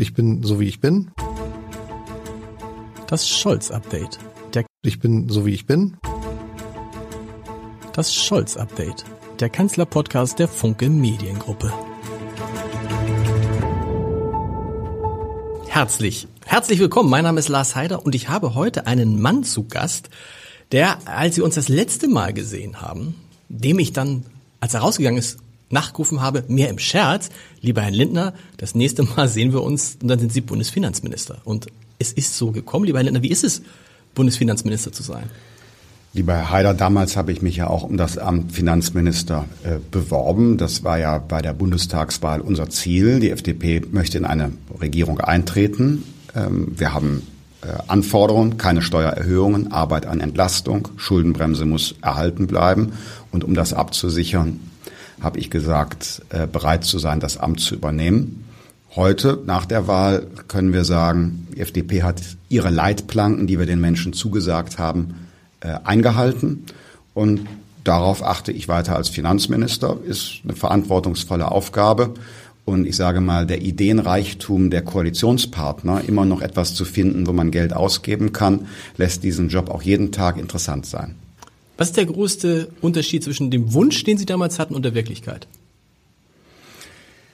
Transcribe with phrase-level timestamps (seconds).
[0.00, 1.10] Ich bin so wie ich bin.
[3.08, 4.20] Das Scholz-Update.
[4.54, 5.96] Der ich bin so wie ich bin.
[7.94, 9.04] Das Scholz-Update.
[9.40, 11.72] Der Kanzler-Podcast der Funke Mediengruppe.
[15.66, 17.10] Herzlich, herzlich willkommen.
[17.10, 20.10] Mein Name ist Lars Heider und ich habe heute einen Mann zu Gast,
[20.70, 23.16] der, als wir uns das letzte Mal gesehen haben,
[23.48, 24.24] dem ich dann,
[24.60, 25.38] als er rausgegangen ist,
[25.70, 27.30] nachgerufen habe, mehr im Scherz,
[27.60, 31.38] lieber Herr Lindner, das nächste Mal sehen wir uns und dann sind Sie Bundesfinanzminister.
[31.44, 31.66] Und
[31.98, 33.62] es ist so gekommen, lieber Herr Lindner, wie ist es,
[34.14, 35.24] Bundesfinanzminister zu sein?
[36.14, 40.56] Lieber Herr Haider, damals habe ich mich ja auch um das Amt Finanzminister äh, beworben.
[40.56, 43.20] Das war ja bei der Bundestagswahl unser Ziel.
[43.20, 46.04] Die FDP möchte in eine Regierung eintreten.
[46.34, 47.26] Ähm, wir haben
[47.60, 52.92] äh, Anforderungen, keine Steuererhöhungen, Arbeit an Entlastung, Schuldenbremse muss erhalten bleiben.
[53.30, 54.60] Und um das abzusichern,
[55.20, 58.44] habe ich gesagt, äh, bereit zu sein, das Amt zu übernehmen.
[58.96, 63.80] Heute, nach der Wahl, können wir sagen, die FDP hat ihre Leitplanken, die wir den
[63.80, 65.28] Menschen zugesagt haben,
[65.60, 66.64] äh, eingehalten.
[67.14, 67.46] Und
[67.84, 69.98] darauf achte ich weiter als Finanzminister.
[70.06, 72.14] Ist eine verantwortungsvolle Aufgabe.
[72.64, 77.50] Und ich sage mal, der Ideenreichtum der Koalitionspartner, immer noch etwas zu finden, wo man
[77.50, 81.14] Geld ausgeben kann, lässt diesen Job auch jeden Tag interessant sein.
[81.78, 85.46] Was ist der größte Unterschied zwischen dem Wunsch, den Sie damals hatten, und der Wirklichkeit?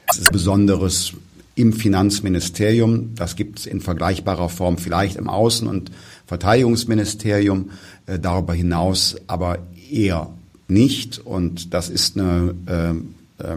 [0.06, 1.14] Es ist Besonderes
[1.54, 3.14] im Finanzministerium.
[3.14, 5.90] Das gibt es in vergleichbarer Form vielleicht im Außen- und
[6.26, 7.70] Verteidigungsministerium,
[8.06, 10.30] äh, darüber hinaus aber eher
[10.68, 11.18] nicht.
[11.24, 13.56] Und das ist eine äh, äh,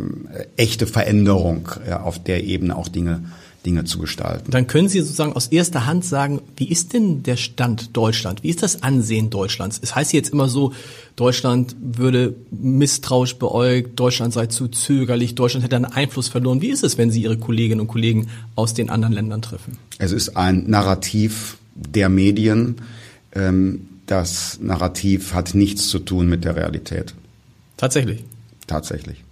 [0.56, 1.68] echte Veränderung,
[2.02, 3.26] auf der Ebene auch Dinge
[3.68, 4.50] Dinge zu gestalten.
[4.50, 8.42] Dann können Sie sozusagen aus erster Hand sagen, wie ist denn der Stand Deutschland?
[8.42, 9.78] Wie ist das Ansehen Deutschlands?
[9.84, 10.72] Es heißt jetzt immer so,
[11.18, 16.62] Deutschland würde misstrauisch beäugt, Deutschland sei zu zögerlich, Deutschland hätte einen Einfluss verloren.
[16.62, 19.78] Wie ist es, wenn Sie Ihre Kolleginnen und Kollegen aus den anderen Ländern treffen?
[19.98, 22.78] Es ist ein Narrativ der Medien.
[23.34, 27.14] Ähm, das Narrativ hat nichts zu tun mit der Realität.
[27.76, 28.24] Tatsächlich.
[28.66, 29.27] Tatsächlich.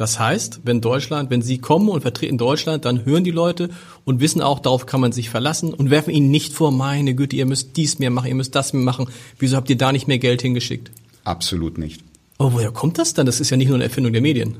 [0.00, 3.68] Das heißt, wenn Deutschland, wenn Sie kommen und vertreten Deutschland, dann hören die Leute
[4.06, 7.36] und wissen auch, darauf kann man sich verlassen und werfen Ihnen nicht vor, meine Güte,
[7.36, 9.10] ihr müsst dies mehr machen, ihr müsst das mehr machen.
[9.38, 10.90] Wieso habt ihr da nicht mehr Geld hingeschickt?
[11.24, 12.02] Absolut nicht.
[12.38, 13.26] Oh, woher kommt das dann?
[13.26, 14.56] Das ist ja nicht nur eine Erfindung der Medien.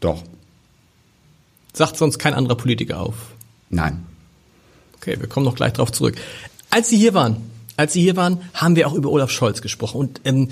[0.00, 0.24] Doch.
[1.72, 3.14] Sagt sonst kein anderer Politiker auf?
[3.68, 4.04] Nein.
[4.96, 6.16] Okay, wir kommen noch gleich drauf zurück.
[6.68, 7.36] Als Sie hier waren,
[7.76, 10.48] als Sie hier waren, haben wir auch über Olaf Scholz gesprochen und ähm,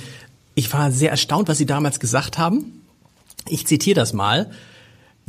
[0.55, 2.78] ich war sehr erstaunt, was Sie damals gesagt haben.
[3.51, 4.51] Ich zitiere das mal.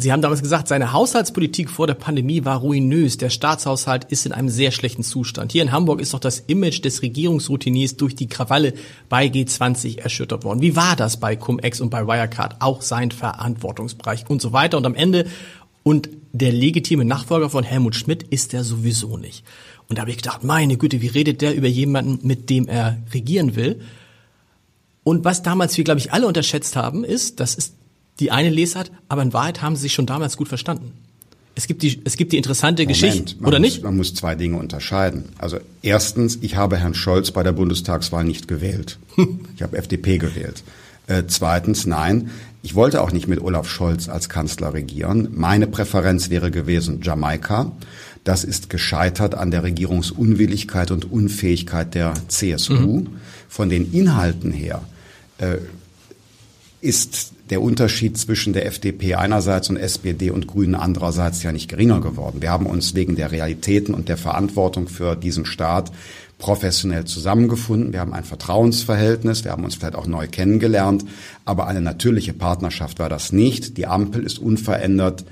[0.02, 3.18] Sie haben damals gesagt, seine Haushaltspolitik vor der Pandemie war ruinös.
[3.18, 5.52] Der Staatshaushalt ist in einem sehr schlechten Zustand.
[5.52, 8.74] Hier in Hamburg ist doch das Image des Regierungsroutiniers durch die Krawalle
[9.10, 10.62] bei G20 erschüttert worden.
[10.62, 12.62] Wie war das bei Cum-Ex und bei Wirecard?
[12.62, 14.78] Auch sein Verantwortungsbereich und so weiter.
[14.78, 15.26] Und am Ende,
[15.84, 19.44] und der legitime Nachfolger von Helmut Schmidt ist er sowieso nicht.
[19.90, 23.00] Und da habe ich gedacht, meine Güte, wie redet der über jemanden, mit dem er
[23.14, 23.82] regieren will?
[25.04, 27.74] Und was damals wir, glaube ich, alle unterschätzt haben, ist, das ist
[28.20, 30.92] die eine Lesart, aber in Wahrheit haben sie sich schon damals gut verstanden.
[31.56, 33.84] Es gibt die, es gibt die interessante Moment, Geschichte, oder muss, nicht?
[33.84, 35.26] Man muss zwei Dinge unterscheiden.
[35.38, 38.98] Also erstens, ich habe Herrn Scholz bei der Bundestagswahl nicht gewählt.
[39.56, 40.64] ich habe FDP gewählt.
[41.08, 42.30] Äh, zweitens, nein,
[42.62, 45.30] ich wollte auch nicht mit Olaf Scholz als Kanzler regieren.
[45.34, 47.72] Meine Präferenz wäre gewesen Jamaika.
[48.24, 52.74] Das ist gescheitert an der Regierungsunwilligkeit und Unfähigkeit der CSU.
[52.74, 53.08] Mhm.
[53.48, 54.82] Von den Inhalten her
[55.40, 55.58] äh,
[56.82, 62.00] ist der Unterschied zwischen der FDP einerseits und SPD und Grünen andererseits ja nicht geringer
[62.00, 62.42] geworden.
[62.42, 65.92] Wir haben uns wegen der Realitäten und der Verantwortung für diesen Staat
[66.38, 67.92] professionell zusammengefunden.
[67.92, 69.44] Wir haben ein Vertrauensverhältnis.
[69.44, 71.06] Wir haben uns vielleicht auch neu kennengelernt.
[71.44, 73.78] Aber eine natürliche Partnerschaft war das nicht.
[73.78, 75.26] Die Ampel ist unverändert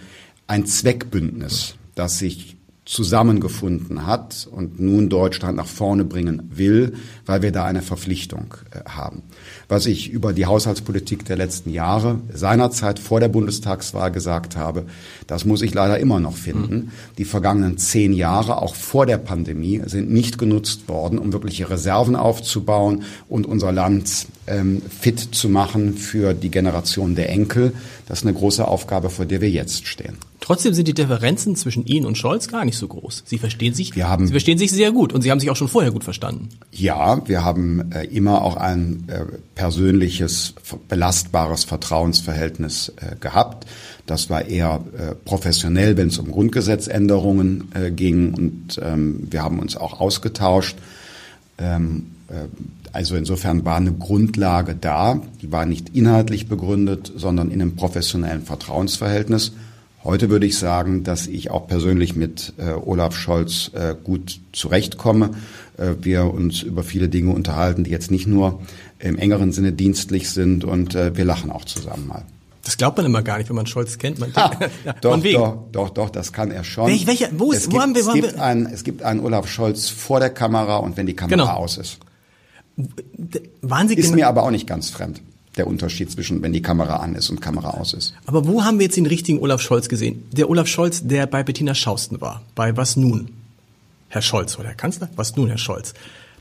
[0.47, 2.56] ein Zweckbündnis, das sich
[2.87, 6.93] zusammengefunden hat und nun Deutschland nach vorne bringen will,
[7.25, 9.23] weil wir da eine Verpflichtung äh, haben.
[9.67, 14.85] Was ich über die Haushaltspolitik der letzten Jahre seinerzeit vor der Bundestagswahl gesagt habe,
[15.27, 16.93] das muss ich leider immer noch finden.
[17.17, 22.15] Die vergangenen zehn Jahre, auch vor der Pandemie, sind nicht genutzt worden, um wirkliche Reserven
[22.15, 27.73] aufzubauen und unser Land ähm, fit zu machen für die Generation der Enkel.
[28.07, 30.17] Das ist eine große Aufgabe, vor der wir jetzt stehen.
[30.39, 33.23] Trotzdem sind die Differenzen zwischen Ihnen und Scholz gar nicht so groß.
[33.25, 35.55] Sie verstehen sich, wir haben, Sie verstehen sich sehr gut und Sie haben sich auch
[35.55, 36.49] schon vorher gut verstanden.
[36.71, 39.25] Ja, wir haben äh, immer auch ein äh,
[39.55, 40.53] persönliches,
[40.87, 43.65] belastbares Vertrauensverhältnis äh, gehabt.
[44.05, 49.59] Das war eher äh, professionell, wenn es um Grundgesetzänderungen äh, ging und ähm, wir haben
[49.59, 50.77] uns auch ausgetauscht.
[51.57, 52.47] Ähm, äh,
[52.93, 58.43] also insofern war eine Grundlage da, die war nicht inhaltlich begründet, sondern in einem professionellen
[58.43, 59.51] Vertrauensverhältnis.
[60.07, 65.31] Heute würde ich sagen, dass ich auch persönlich mit äh, Olaf Scholz äh, gut zurechtkomme.
[65.75, 68.61] Äh, wir uns über viele Dinge unterhalten, die jetzt nicht nur
[68.99, 72.23] im engeren Sinne dienstlich sind und äh, wir lachen auch zusammen mal.
[72.63, 74.17] Das glaubt man immer gar nicht, wenn man Scholz kennt.
[74.19, 74.51] Man ah,
[75.01, 76.87] doch, doch, doch, doch, das kann er schon.
[76.87, 78.41] Welch, welcher, wo ist, es wo gibt, haben wir, es wo haben gibt wir?
[78.41, 81.51] einen, es gibt einen Olaf Scholz vor der Kamera und wenn die Kamera Genau.
[81.51, 81.97] aus ist.
[83.61, 85.21] Waren Sie Ist mir aber auch nicht ganz fremd,
[85.57, 88.13] der Unterschied zwischen, wenn die Kamera an ist und Kamera aus ist.
[88.25, 90.23] Aber wo haben wir jetzt den richtigen Olaf Scholz gesehen?
[90.31, 92.41] Der Olaf Scholz, der bei Bettina Schausten war.
[92.55, 93.29] Bei Was nun?
[94.09, 95.09] Herr Scholz oder Herr Kanzler?
[95.15, 95.93] Was nun, Herr Scholz?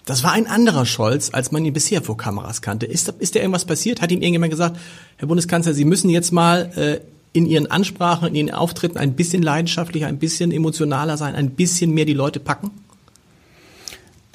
[0.04, 2.86] Das war ein anderer Scholz, als man ihn bisher vor Kameras kannte.
[2.86, 4.00] Ist, da- ist da irgendwas passiert?
[4.00, 4.76] Hat ihm irgendjemand gesagt,
[5.16, 7.00] Herr Bundeskanzler, Sie müssen jetzt mal äh,
[7.32, 11.90] in Ihren Ansprachen, in Ihren Auftritten ein bisschen leidenschaftlicher, ein bisschen emotionaler sein, ein bisschen
[11.92, 12.70] mehr die Leute packen?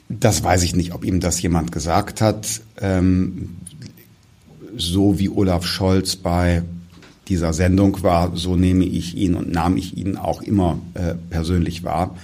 [0.09, 2.61] Das weiß ich nicht, ob ihm das jemand gesagt hat.
[2.81, 3.55] Ähm,
[4.75, 6.63] so wie Olaf Scholz bei
[7.27, 11.83] dieser Sendung war, so nehme ich ihn und nahm ich ihn auch immer äh, persönlich
[11.83, 12.15] wahr.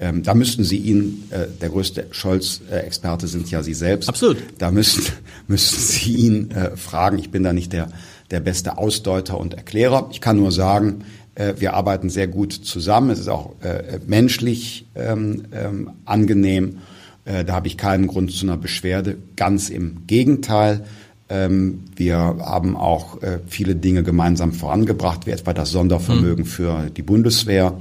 [0.00, 4.08] Ähm, da müssten Sie ihn, äh, der größte Scholz-Experte sind ja Sie selbst.
[4.08, 4.38] Absolut.
[4.58, 5.12] Da müssten,
[5.48, 7.18] müssten Sie ihn äh, fragen.
[7.18, 7.88] Ich bin da nicht der,
[8.30, 10.08] der beste Ausdeuter und Erklärer.
[10.12, 11.04] Ich kann nur sagen,
[11.34, 13.10] äh, wir arbeiten sehr gut zusammen.
[13.10, 16.78] Es ist auch äh, menschlich ähm, ähm, angenehm.
[17.24, 19.16] Äh, da habe ich keinen Grund zu einer Beschwerde.
[19.34, 20.84] Ganz im Gegenteil.
[21.30, 27.02] Ähm, wir haben auch äh, viele Dinge gemeinsam vorangebracht, wie etwa das Sondervermögen für die
[27.02, 27.74] Bundeswehr.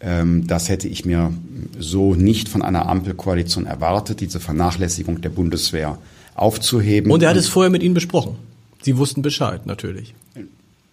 [0.00, 1.32] Ähm, das hätte ich mir
[1.78, 5.98] so nicht von einer Ampelkoalition erwartet, diese Vernachlässigung der Bundeswehr
[6.36, 7.10] aufzuheben.
[7.10, 8.36] Und er hat es vorher mit Ihnen besprochen.
[8.82, 10.14] Sie wussten Bescheid, natürlich.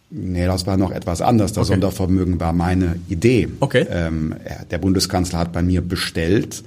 [0.10, 1.54] Nee, das war noch etwas anders.
[1.54, 1.74] Das Okay.
[1.74, 3.50] Sondervermögen war meine Idee.
[3.60, 3.86] Okay.
[3.89, 6.63] Ähm, er- der Bundeskanzler hat bei mir bestellt,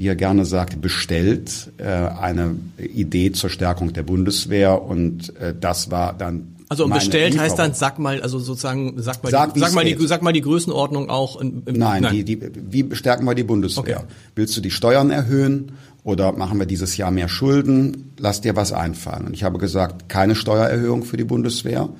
[0.00, 5.90] wie er gerne sagt, bestellt äh, eine Idee zur Stärkung der Bundeswehr und äh, das
[5.90, 7.74] war dann Also meine bestellt heißt dann, Lieferung.
[7.74, 10.08] sag mal, also sozusagen, sag mal, Sag, die, sag mal, die, geht.
[10.08, 11.38] sag mal die Größenordnung auch.
[11.38, 13.98] In, im, Nein, Die, die, wie stärken wir die Bundeswehr?
[13.98, 14.06] Okay.
[14.36, 18.12] Willst du die Steuern erhöhen oder machen wir dieses Jahr mehr Schulden?
[18.18, 19.26] Lass dir was einfallen.
[19.26, 21.90] Und ich habe gesagt, keine Steuererhöhung für die Bundeswehr,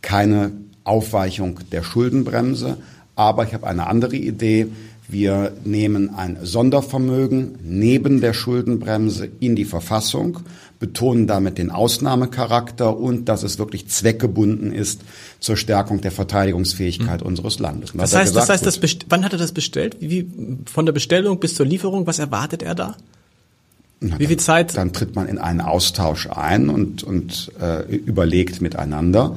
[0.00, 0.52] keine
[0.84, 2.76] Aufweichung der Schuldenbremse,
[3.16, 4.68] aber ich habe eine andere Idee.
[5.10, 10.40] Wir nehmen ein Sondervermögen neben der Schuldenbremse in die Verfassung,
[10.78, 15.00] betonen damit den Ausnahmecharakter und dass es wirklich zweckgebunden ist
[15.40, 17.92] zur Stärkung der Verteidigungsfähigkeit unseres Landes.
[17.94, 19.96] Das heißt, das gesagt, heißt, das best wann hat er das bestellt?
[20.00, 20.28] Wie, wie,
[20.66, 22.96] von der Bestellung bis zur Lieferung, was erwartet er da?
[24.00, 24.76] Na, Wie viel dann- Zeit?
[24.76, 29.36] Dann tritt man in einen Austausch ein und, und äh, überlegt miteinander.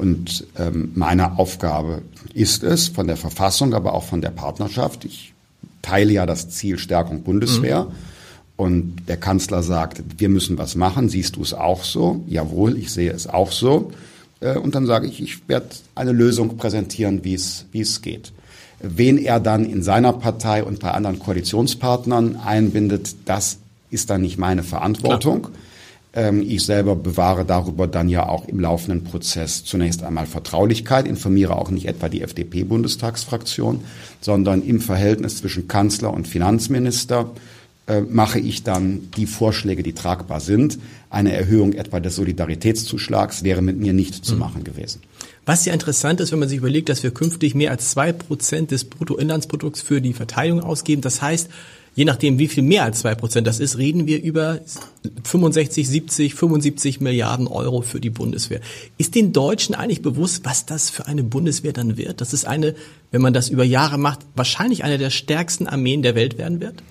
[0.00, 2.00] Und ähm, meine Aufgabe
[2.32, 5.34] ist es, von der Verfassung, aber auch von der Partnerschaft, ich
[5.82, 7.86] teile ja das Ziel Stärkung Bundeswehr.
[8.56, 11.10] Und der Kanzler sagt, wir müssen was machen.
[11.10, 12.24] Siehst du es auch so?
[12.28, 13.92] Jawohl, ich sehe es auch so.
[14.40, 18.32] Äh, Und dann sage ich, ich werde eine Lösung präsentieren, wie es, wie es geht.
[18.80, 23.58] Wen er dann in seiner Partei und bei anderen Koalitionspartnern einbindet, das
[23.90, 25.48] ist dann nicht meine Verantwortung.
[25.48, 25.54] Ähm,
[26.12, 31.70] ich selber bewahre darüber dann ja auch im laufenden Prozess zunächst einmal Vertraulichkeit, informiere auch
[31.70, 33.80] nicht etwa die FDP-Bundestagsfraktion,
[34.20, 37.30] sondern im Verhältnis zwischen Kanzler und Finanzminister
[37.86, 40.78] äh, mache ich dann die Vorschläge, die tragbar sind.
[41.10, 45.02] Eine Erhöhung etwa des Solidaritätszuschlags wäre mit mir nicht zu machen gewesen.
[45.46, 48.70] Was ja interessant ist, wenn man sich überlegt, dass wir künftig mehr als zwei Prozent
[48.70, 51.02] des Bruttoinlandsprodukts für die Verteidigung ausgeben.
[51.02, 51.48] Das heißt,
[51.94, 54.60] je nachdem, wie viel mehr als zwei Prozent das ist, reden wir über
[55.24, 58.60] 65, 70, 75 Milliarden Euro für die Bundeswehr.
[58.98, 62.20] Ist den Deutschen eigentlich bewusst, was das für eine Bundeswehr dann wird?
[62.20, 62.74] Das ist eine,
[63.10, 66.82] wenn man das über Jahre macht, wahrscheinlich eine der stärksten Armeen der Welt werden wird?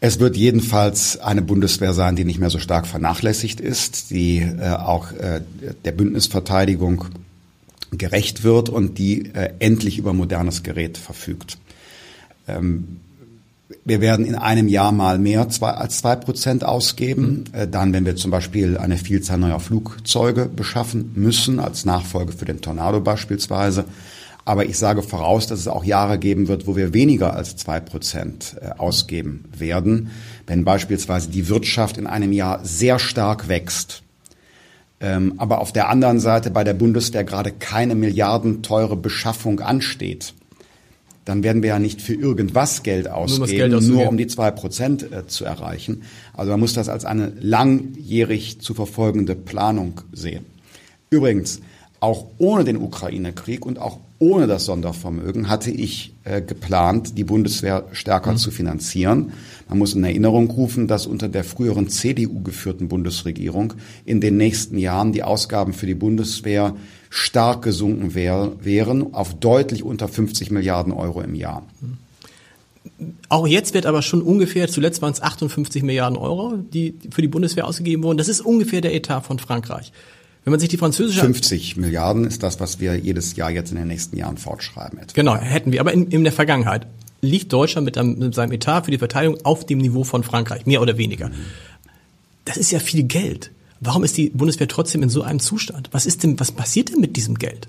[0.00, 4.70] Es wird jedenfalls eine Bundeswehr sein, die nicht mehr so stark vernachlässigt ist, die äh,
[4.70, 5.40] auch äh,
[5.84, 7.06] der Bündnisverteidigung
[7.92, 11.58] gerecht wird und die äh, endlich über modernes Gerät verfügt.
[12.46, 13.00] Ähm,
[13.86, 17.44] wir werden in einem Jahr mal mehr zwei, als zwei Prozent ausgeben.
[17.52, 22.44] Äh, dann, wenn wir zum Beispiel eine Vielzahl neuer Flugzeuge beschaffen müssen, als Nachfolge für
[22.44, 23.84] den Tornado beispielsweise.
[24.44, 27.78] Aber ich sage voraus, dass es auch Jahre geben wird, wo wir weniger als zwei
[27.78, 30.10] Prozent äh, ausgeben werden.
[30.48, 34.02] Wenn beispielsweise die Wirtschaft in einem Jahr sehr stark wächst,
[34.98, 40.34] ähm, aber auf der anderen Seite bei der Bundeswehr gerade keine milliardenteure Beschaffung ansteht,
[41.26, 45.12] dann werden wir ja nicht für irgendwas Geld ausgeben, Geld nur, um die zwei Prozent
[45.12, 46.02] äh, zu erreichen.
[46.32, 50.46] Also man muss das als eine langjährig zu verfolgende Planung sehen.
[51.10, 51.60] Übrigens,
[52.00, 57.84] auch ohne den Ukraine-Krieg und auch ohne das Sondervermögen hatte ich äh, geplant, die Bundeswehr
[57.92, 58.36] stärker mhm.
[58.38, 59.32] zu finanzieren.
[59.68, 63.74] Man muss in Erinnerung rufen, dass unter der früheren CDU geführten Bundesregierung
[64.04, 66.74] in den nächsten Jahren die Ausgaben für die Bundeswehr
[67.10, 71.62] stark gesunken wär, wären auf deutlich unter 50 Milliarden Euro im Jahr.
[73.28, 77.28] Auch jetzt wird aber schon ungefähr, zuletzt waren es 58 Milliarden Euro, die für die
[77.28, 78.18] Bundeswehr ausgegeben wurden.
[78.18, 79.92] Das ist ungefähr der Etat von Frankreich.
[80.46, 83.78] Wenn man sich die französische 50 Milliarden ist das, was wir jedes Jahr jetzt in
[83.78, 84.96] den nächsten Jahren fortschreiben.
[84.96, 85.12] Etwa.
[85.12, 85.80] Genau, hätten wir.
[85.80, 86.86] Aber in, in der Vergangenheit
[87.20, 90.64] liegt Deutschland mit, einem, mit, seinem Etat für die Verteidigung auf dem Niveau von Frankreich,
[90.64, 91.32] mehr oder weniger.
[92.44, 93.50] Das ist ja viel Geld.
[93.80, 95.88] Warum ist die Bundeswehr trotzdem in so einem Zustand?
[95.90, 97.66] Was ist denn, was passiert denn mit diesem Geld?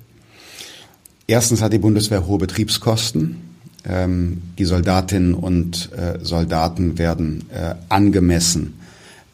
[1.25, 3.37] Erstens hat die Bundeswehr hohe Betriebskosten.
[3.85, 8.75] Ähm, die Soldatinnen und äh, Soldaten werden äh, angemessen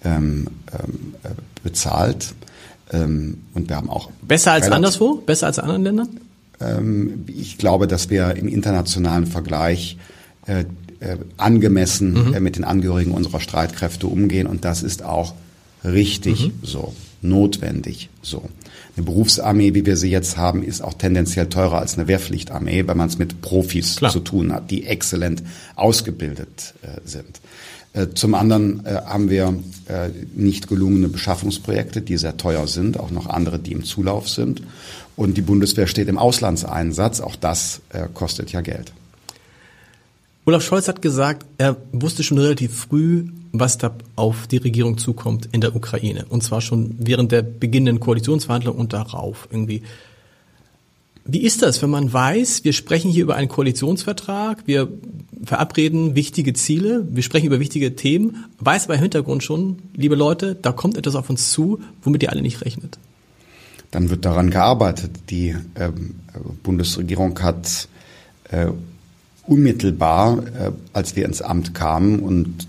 [0.05, 1.29] ähm, ähm, äh,
[1.61, 2.33] bezahlt.
[2.93, 6.09] Ähm, und wir haben auch besser als anderswo, besser als in anderen Ländern.
[6.61, 9.97] Ähm, ich glaube, dass wir im internationalen Vergleich
[10.45, 10.65] äh,
[10.99, 12.33] äh, angemessen mhm.
[12.33, 15.33] äh, mit den Angehörigen unserer Streitkräfte umgehen und das ist auch
[15.83, 16.53] richtig mhm.
[16.61, 18.43] so, notwendig so.
[18.95, 22.95] Eine Berufsarmee, wie wir sie jetzt haben, ist auch tendenziell teurer als eine Wehrpflichtarmee, weil
[22.95, 24.11] man es mit Profis Klar.
[24.11, 25.41] zu tun hat, die exzellent
[25.75, 27.41] ausgebildet äh, sind.
[27.93, 29.53] Äh, zum anderen äh, haben wir
[29.87, 34.63] äh, nicht gelungene Beschaffungsprojekte, die sehr teuer sind, auch noch andere, die im Zulauf sind.
[35.15, 37.81] Und die Bundeswehr steht im Auslandseinsatz, auch das
[38.15, 38.91] kostet ja Geld.
[40.45, 45.49] Olaf Scholz hat gesagt, er wusste schon relativ früh, was da auf die Regierung zukommt
[45.51, 46.25] in der Ukraine.
[46.27, 49.83] Und zwar schon während der beginnenden Koalitionsverhandlungen und darauf irgendwie.
[51.25, 54.89] Wie ist das, wenn man weiß, wir sprechen hier über einen Koalitionsvertrag, wir
[55.45, 60.55] verabreden wichtige Ziele, wir sprechen über wichtige Themen, weiß aber im Hintergrund schon, liebe Leute,
[60.55, 62.97] da kommt etwas auf uns zu, womit ihr alle nicht rechnet?
[63.91, 65.11] Dann wird daran gearbeitet.
[65.29, 66.15] Die ähm,
[66.63, 67.87] Bundesregierung hat
[68.49, 68.67] äh,
[69.45, 72.67] unmittelbar, äh, als wir ins Amt kamen und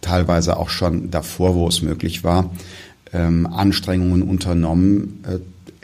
[0.00, 2.50] teilweise auch schon davor, wo es möglich war,
[3.12, 5.38] ähm, Anstrengungen unternommen, äh,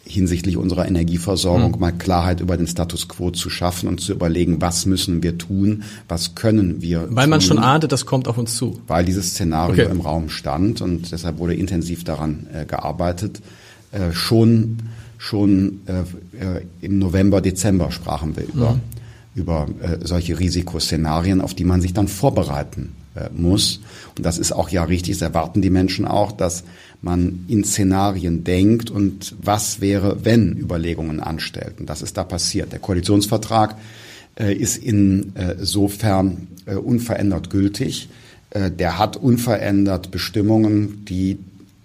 [0.05, 1.81] hinsichtlich unserer Energieversorgung mhm.
[1.81, 5.85] mal Klarheit über den Status quo zu schaffen und zu überlegen, was müssen wir tun,
[6.09, 8.81] was können wir Weil tun, man schon ahnte, das kommt auf uns zu.
[8.89, 9.93] Weil dieses Szenario okay.
[9.93, 13.41] im Raum stand und deshalb wurde intensiv daran äh, gearbeitet.
[13.93, 14.79] Äh, schon
[15.19, 16.01] schon äh,
[16.45, 18.81] äh im November, Dezember sprachen wir über, mhm.
[19.37, 23.81] über äh, solche Risikoszenarien, auf die man sich dann vorbereiten äh, muss.
[24.17, 26.65] Und das ist auch ja richtig, das erwarten die Menschen auch, dass
[27.03, 31.75] man in Szenarien denkt und was wäre, wenn Überlegungen anstellt.
[31.81, 32.73] Und das ist da passiert.
[32.73, 33.77] Der Koalitionsvertrag
[34.39, 38.09] äh, ist insofern äh, unverändert gültig.
[38.51, 41.39] Äh, der hat unverändert Bestimmungen, die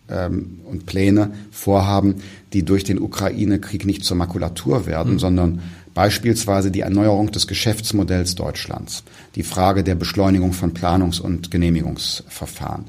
[0.09, 2.15] ähm, und Pläne, Vorhaben,
[2.53, 5.19] die durch den Ukraine-Krieg nicht zur Makulatur werden, mhm.
[5.19, 5.61] sondern
[5.93, 9.03] beispielsweise die Erneuerung des Geschäftsmodells Deutschlands,
[9.35, 12.85] die Frage der Beschleunigung von Planungs- und Genehmigungsverfahren,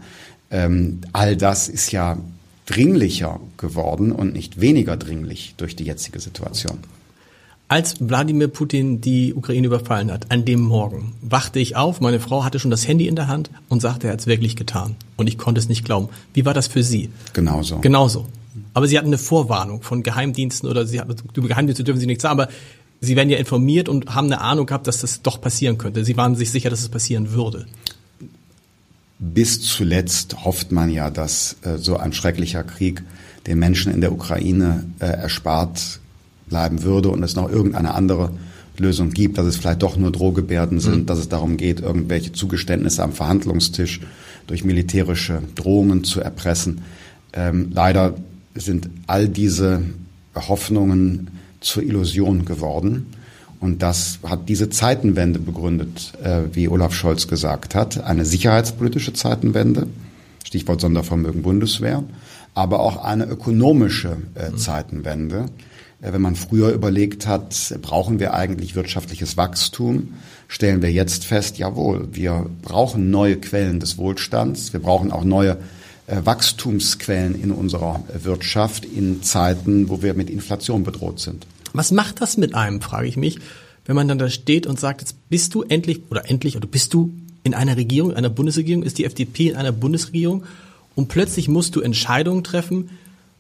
[0.50, 2.18] ähm, all das ist ja
[2.66, 6.78] dringlicher geworden und nicht weniger dringlich durch die jetzige Situation.
[7.66, 12.44] Als Wladimir Putin die Ukraine überfallen hat, an dem Morgen, wachte ich auf, meine Frau
[12.44, 14.96] hatte schon das Handy in der Hand und sagte, er hat es wirklich getan.
[15.16, 16.08] Und ich konnte es nicht glauben.
[16.32, 17.10] Wie war das für Sie?
[17.34, 17.78] Genauso.
[17.80, 18.26] Genauso.
[18.72, 22.22] Aber Sie hatten eine Vorwarnung von Geheimdiensten oder Sie hatten, über Geheimdienste dürfen Sie nichts
[22.22, 22.50] sagen, aber
[23.00, 26.04] Sie werden ja informiert und haben eine Ahnung gehabt, dass das doch passieren könnte.
[26.04, 27.66] Sie waren sich sicher, dass es passieren würde
[29.18, 33.02] bis zuletzt hofft man ja, dass äh, so ein schrecklicher Krieg
[33.46, 36.00] den Menschen in der Ukraine äh, erspart
[36.48, 38.30] bleiben würde und es noch irgendeine andere
[38.78, 41.06] Lösung gibt, dass es vielleicht doch nur Drohgebärden sind, mhm.
[41.06, 44.00] dass es darum geht, irgendwelche Zugeständnisse am Verhandlungstisch
[44.46, 46.82] durch militärische Drohungen zu erpressen.
[47.32, 48.14] Ähm, leider
[48.54, 49.82] sind all diese
[50.34, 51.28] Hoffnungen
[51.60, 53.06] zur Illusion geworden.
[53.60, 58.02] Und das hat diese Zeitenwende begründet, äh, wie Olaf Scholz gesagt hat.
[58.04, 59.88] Eine sicherheitspolitische Zeitenwende,
[60.44, 62.04] Stichwort Sondervermögen Bundeswehr,
[62.54, 64.58] aber auch eine ökonomische äh, mhm.
[64.58, 65.46] Zeitenwende.
[66.00, 70.14] Äh, wenn man früher überlegt hat, brauchen wir eigentlich wirtschaftliches Wachstum,
[70.46, 75.58] stellen wir jetzt fest, jawohl, wir brauchen neue Quellen des Wohlstands, wir brauchen auch neue
[76.06, 81.44] äh, Wachstumsquellen in unserer Wirtschaft in Zeiten, wo wir mit Inflation bedroht sind.
[81.72, 83.38] Was macht das mit einem, frage ich mich,
[83.86, 86.92] wenn man dann da steht und sagt, jetzt bist du endlich oder endlich oder bist
[86.94, 90.44] du in einer Regierung, einer Bundesregierung, ist die FDP in einer Bundesregierung
[90.94, 92.90] und plötzlich musst du Entscheidungen treffen,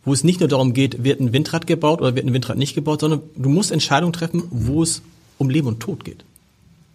[0.04, 2.74] wo es nicht nur darum geht, wird ein Windrad gebaut oder wird ein Windrad nicht
[2.74, 5.02] gebaut, sondern du musst Entscheidungen treffen, wo es
[5.36, 6.24] um Leben und Tod geht.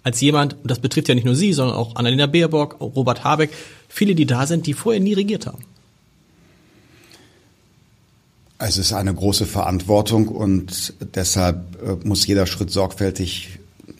[0.01, 3.51] Als jemand, und das betrifft ja nicht nur Sie, sondern auch Annalena Baerbock, Robert Habeck,
[3.87, 5.63] viele, die da sind, die vorher nie regiert haben.
[8.65, 13.59] Es ist eine große Verantwortung und deshalb äh, muss jeder Schritt sorgfältig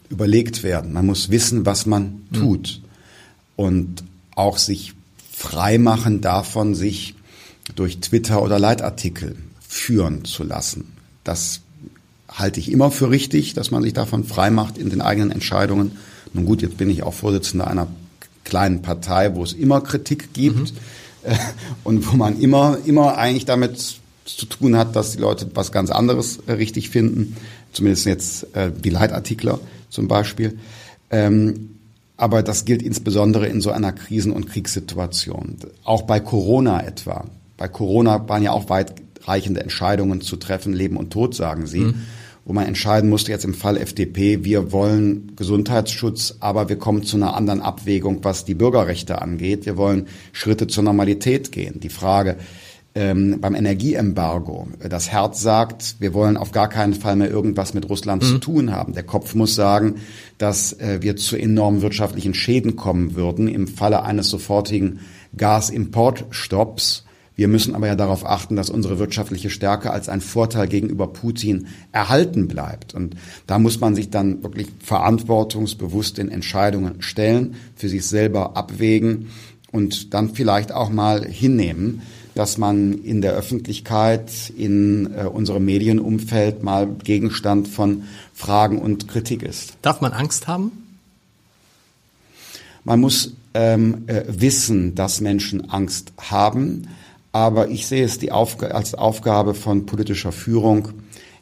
[0.10, 0.94] überlegt werden.
[0.94, 2.34] Man muss wissen, was man mhm.
[2.34, 2.82] tut
[3.58, 4.06] und
[4.36, 4.94] auch sich
[5.34, 7.16] frei machen davon, sich
[7.76, 10.94] durch Twitter oder Leitartikel führen zu lassen.
[11.26, 11.60] Das
[12.30, 15.98] halte ich immer für richtig, dass man sich davon frei macht in den eigenen Entscheidungen.
[16.34, 17.88] Nun gut, jetzt bin ich auch Vorsitzender einer
[18.46, 20.78] kleinen Partei, wo es immer Kritik gibt mhm.
[21.24, 21.36] äh,
[21.84, 25.90] und wo man immer, immer eigentlich damit zu tun hat, dass die Leute was ganz
[25.90, 27.36] anderes äh, richtig finden.
[27.72, 30.58] Zumindest jetzt äh, die Leitartikler zum Beispiel.
[31.10, 31.70] Ähm,
[32.18, 35.58] aber das gilt insbesondere in so einer Krisen- und Kriegssituation.
[35.84, 37.26] Auch bei Corona etwa.
[37.58, 41.80] Bei Corona waren ja auch weitreichende Entscheidungen zu treffen, Leben und Tod, sagen Sie.
[41.80, 42.04] Mhm
[42.46, 47.16] wo man entscheiden musste, jetzt im Fall FDP, wir wollen Gesundheitsschutz, aber wir kommen zu
[47.16, 49.66] einer anderen Abwägung, was die Bürgerrechte angeht.
[49.66, 51.80] Wir wollen Schritte zur Normalität gehen.
[51.80, 52.36] Die Frage
[52.96, 57.90] ähm, beim Energieembargo, das Herz sagt, wir wollen auf gar keinen Fall mehr irgendwas mit
[57.90, 58.28] Russland mhm.
[58.28, 58.94] zu tun haben.
[58.94, 59.96] Der Kopf muss sagen,
[60.38, 65.00] dass äh, wir zu enormen wirtschaftlichen Schäden kommen würden im Falle eines sofortigen
[65.36, 67.04] Gasimportstopps
[67.36, 71.68] wir müssen aber ja darauf achten, dass unsere wirtschaftliche Stärke als ein Vorteil gegenüber Putin
[71.92, 72.94] erhalten bleibt.
[72.94, 73.16] Und
[73.48, 79.30] da muss man sich dann wirklich verantwortungsbewusst in Entscheidungen stellen, für sich selber abwägen
[79.72, 82.04] und dann vielleicht auch mal hinnehmen,
[82.36, 89.44] dass man in der Öffentlichkeit, in äh, unserem Medienumfeld mal Gegenstand von Fragen und Kritik
[89.44, 89.74] ist.
[89.82, 90.72] Darf man Angst haben?
[92.84, 96.88] Man muss ähm, äh, wissen, dass Menschen Angst haben.
[97.32, 100.90] Aber ich sehe es die Aufg als Aufgabe von politischer Führung,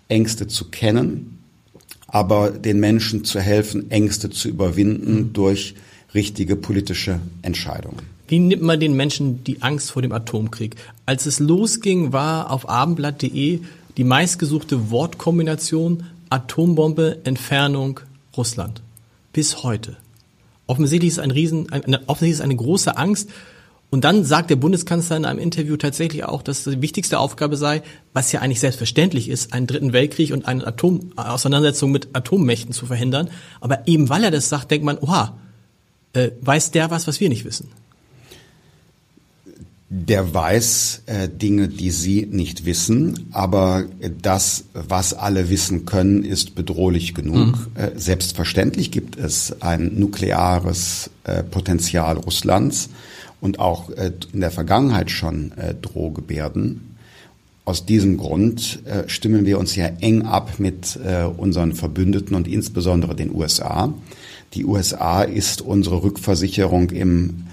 [0.07, 1.39] Ängste zu kennen,
[2.07, 5.75] aber den Menschen zu helfen, Ängste zu überwinden durch
[6.13, 8.10] richtige politische Entscheidungen.
[8.31, 10.77] Wie nimmt man den Menschen die Angst vor dem Atomkrieg?
[11.05, 13.59] Als es losging, war auf abendblatt.de
[13.97, 17.99] die meistgesuchte Wortkombination Atombombe, Entfernung,
[18.37, 18.81] Russland.
[19.33, 19.97] Bis heute.
[20.65, 23.29] Offensichtlich ist ein Riesen, eine, offensichtlich ist eine große Angst
[23.89, 27.83] und dann sagt der Bundeskanzler in einem Interview tatsächlich auch, dass die wichtigste Aufgabe sei,
[28.13, 32.85] was ja eigentlich selbstverständlich ist, einen dritten Weltkrieg und eine Atom Auseinandersetzung mit Atommächten zu
[32.85, 33.29] verhindern.
[33.59, 35.37] Aber eben weil er das sagt, denkt man, oha,
[36.13, 37.67] äh, weiß der was, was wir nicht wissen?
[39.93, 43.83] Der weiß äh, Dinge, die Sie nicht wissen, aber
[44.21, 47.57] das, was alle wissen können, ist bedrohlich genug.
[47.57, 47.75] Mhm.
[47.75, 52.87] Äh, selbstverständlich gibt es ein nukleares äh, Potenzial Russlands
[53.41, 56.95] und auch äh, in der Vergangenheit schon äh, Drohgebärden.
[57.65, 62.47] Aus diesem Grund äh, stimmen wir uns ja eng ab mit äh, unseren Verbündeten und
[62.47, 63.93] insbesondere den USA.
[64.53, 67.47] Die USA ist unsere Rückversicherung im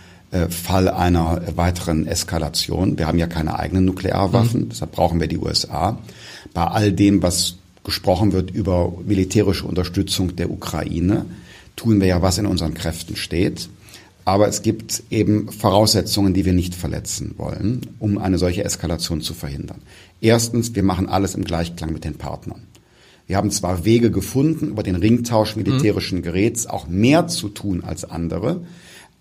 [0.50, 2.98] Fall einer weiteren Eskalation.
[2.98, 4.68] Wir haben ja keine eigenen Nuklearwaffen, mhm.
[4.68, 5.98] deshalb brauchen wir die USA.
[6.52, 11.24] Bei all dem, was gesprochen wird über militärische Unterstützung der Ukraine,
[11.76, 13.70] tun wir ja, was in unseren Kräften steht.
[14.26, 19.32] Aber es gibt eben Voraussetzungen, die wir nicht verletzen wollen, um eine solche Eskalation zu
[19.32, 19.80] verhindern.
[20.20, 22.60] Erstens, wir machen alles im Gleichklang mit den Partnern.
[23.26, 28.04] Wir haben zwar Wege gefunden, über den Ringtausch militärischen Geräts auch mehr zu tun als
[28.04, 28.62] andere,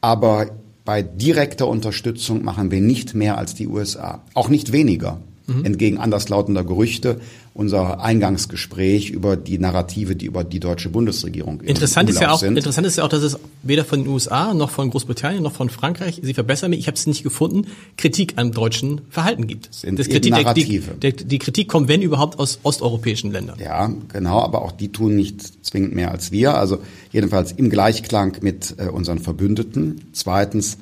[0.01, 0.49] aber
[0.87, 5.65] bei direkter Unterstützung machen wir nicht mehr als die USA, auch nicht weniger mhm.
[5.65, 7.19] entgegen anderslautender Gerüchte,
[7.57, 12.55] unser Eingangsgespräch über die Narrative, die über die deutsche Bundesregierung interessant ist ja auch sind.
[12.55, 15.69] Interessant ist ja auch, dass es weder von den USA noch von Großbritannien noch von
[15.69, 17.65] Frankreich, Sie verbessern mich, ich habe es nicht gefunden,
[17.97, 19.73] Kritik am deutschen Verhalten gibt.
[19.73, 20.91] Sind das Kritik, Narrative.
[21.01, 23.57] Die, die, die Kritik kommt, wenn überhaupt, aus osteuropäischen Ländern.
[23.59, 26.55] Ja, genau, aber auch die tun nicht zwingend mehr als wir.
[26.55, 26.77] Also
[27.11, 30.01] jedenfalls im Gleichklang mit äh, unseren Verbündeten.
[30.13, 30.77] Zweitens,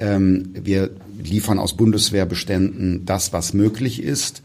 [0.00, 0.90] ähm, wir
[1.22, 4.42] liefern aus Bundeswehrbeständen das, was möglich ist,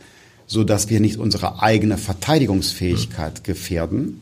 [0.52, 4.20] so dass wir nicht unsere eigene Verteidigungsfähigkeit gefährden.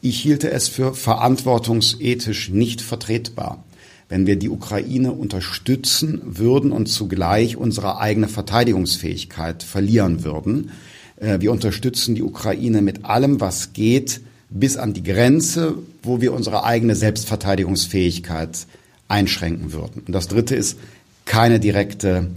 [0.00, 3.62] Ich hielte es für verantwortungsethisch nicht vertretbar,
[4.08, 10.70] wenn wir die Ukraine unterstützen würden und zugleich unsere eigene Verteidigungsfähigkeit verlieren würden.
[11.16, 16.32] Äh, wir unterstützen die Ukraine mit allem, was geht, bis an die Grenze, wo wir
[16.32, 18.66] unsere eigene Selbstverteidigungsfähigkeit
[19.08, 20.04] einschränken würden.
[20.06, 20.78] Und das Dritte ist
[21.26, 22.30] keine direkte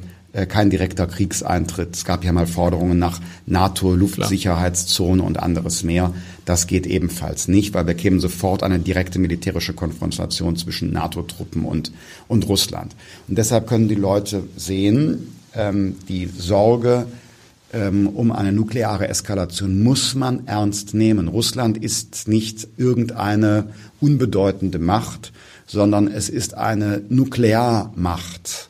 [0.45, 1.95] kein direkter Kriegseintritt.
[1.95, 6.13] Es gab ja mal Forderungen nach NATO-Luftsicherheitszone und anderes mehr.
[6.45, 11.91] Das geht ebenfalls nicht, weil wir kämen sofort eine direkte militärische Konfrontation zwischen NATO-Truppen und,
[12.27, 12.95] und Russland.
[13.27, 17.07] Und deshalb können die Leute sehen, ähm, die Sorge
[17.71, 21.27] ähm, um eine nukleare Eskalation muss man ernst nehmen.
[21.27, 25.31] Russland ist nicht irgendeine unbedeutende Macht,
[25.67, 28.68] sondern es ist eine Nuklearmacht.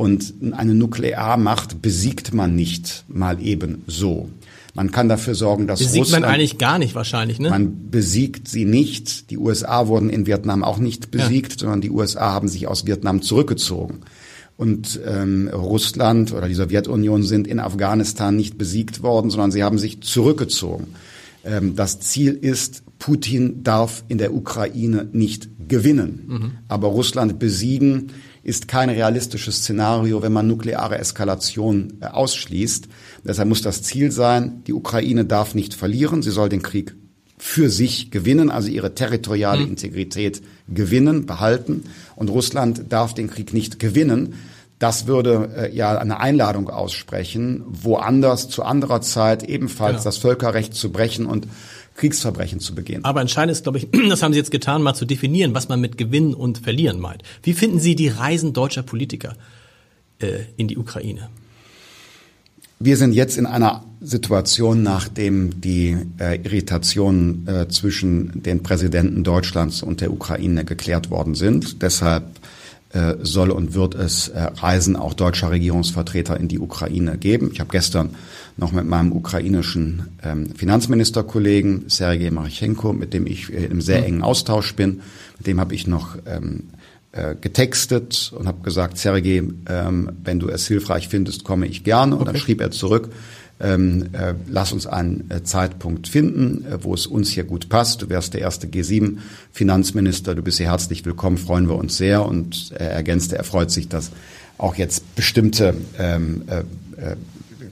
[0.00, 4.30] Und eine Nuklearmacht besiegt man nicht mal eben so.
[4.72, 7.50] Man kann dafür sorgen, dass Besiegt Russland, man eigentlich gar nicht wahrscheinlich, ne?
[7.50, 9.30] Man besiegt sie nicht.
[9.30, 11.58] Die USA wurden in Vietnam auch nicht besiegt, ja.
[11.58, 14.00] sondern die USA haben sich aus Vietnam zurückgezogen.
[14.56, 19.76] Und ähm, Russland oder die Sowjetunion sind in Afghanistan nicht besiegt worden, sondern sie haben
[19.76, 20.94] sich zurückgezogen.
[21.44, 26.24] Ähm, das Ziel ist, Putin darf in der Ukraine nicht gewinnen.
[26.26, 26.52] Mhm.
[26.68, 32.88] Aber Russland besiegen ist kein realistisches Szenario, wenn man nukleare Eskalation äh, ausschließt.
[33.24, 36.94] Deshalb muss das Ziel sein, die Ukraine darf nicht verlieren, sie soll den Krieg
[37.40, 39.70] für sich gewinnen, also ihre territoriale mhm.
[39.70, 41.84] Integrität gewinnen, behalten.
[42.14, 44.34] Und Russland darf den Krieg nicht gewinnen.
[44.78, 50.04] Das würde äh, ja eine Einladung aussprechen, woanders zu anderer Zeit ebenfalls genau.
[50.04, 51.46] das Völkerrecht zu brechen und
[51.96, 53.04] Kriegsverbrechen zu begehen.
[53.04, 55.80] Aber entscheidend ist, glaube ich, das haben Sie jetzt getan, mal zu definieren, was man
[55.80, 57.22] mit Gewinnen und Verlieren meint.
[57.42, 59.36] Wie finden Sie die Reisen deutscher Politiker
[60.20, 61.28] äh, in die Ukraine?
[62.82, 69.82] Wir sind jetzt in einer Situation, nachdem die äh, Irritationen äh, zwischen den Präsidenten Deutschlands
[69.82, 71.82] und der Ukraine geklärt worden sind.
[71.82, 72.24] Deshalb
[73.22, 77.50] soll und wird es äh, Reisen auch deutscher Regierungsvertreter in die Ukraine geben.
[77.52, 78.16] Ich habe gestern
[78.56, 84.22] noch mit meinem ukrainischen ähm, Finanzministerkollegen Sergei Marchenko, mit dem ich äh, im sehr engen
[84.22, 85.02] Austausch bin,
[85.38, 86.64] mit dem habe ich noch ähm,
[87.12, 92.14] äh, getextet und habe gesagt, Sergei, ähm, wenn du es hilfreich findest, komme ich gerne.
[92.14, 92.32] Und okay.
[92.32, 93.10] dann schrieb er zurück,
[93.60, 98.02] ähm, äh, lass uns einen äh, Zeitpunkt finden, äh, wo es uns hier gut passt.
[98.02, 102.24] Du wärst der erste G7-Finanzminister, du bist hier herzlich willkommen, freuen wir uns sehr.
[102.24, 104.10] Und er ergänzte, er freut sich, dass
[104.56, 106.60] auch jetzt bestimmte ähm, äh,
[107.12, 107.16] äh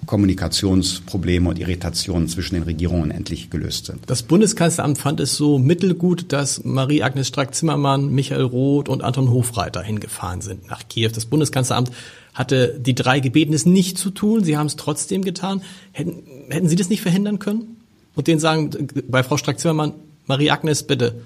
[0.06, 4.00] Kommunikationsprobleme und Irritationen zwischen den Regierungen endlich gelöst sind.
[4.06, 10.40] Das Bundeskanzleramt fand es so mittelgut, dass Marie-Agnes Strack-Zimmermann, Michael Roth und Anton Hofreiter hingefahren
[10.40, 11.10] sind nach Kiew.
[11.14, 11.90] Das Bundeskanzleramt
[12.34, 14.44] hatte die drei gebeten, es nicht zu tun.
[14.44, 15.62] Sie haben es trotzdem getan.
[15.92, 17.76] Hätten, hätten Sie das nicht verhindern können?
[18.14, 18.70] Und denen sagen,
[19.08, 19.94] bei Frau Strack-Zimmermann,
[20.26, 21.20] Marie-Agnes, bitte,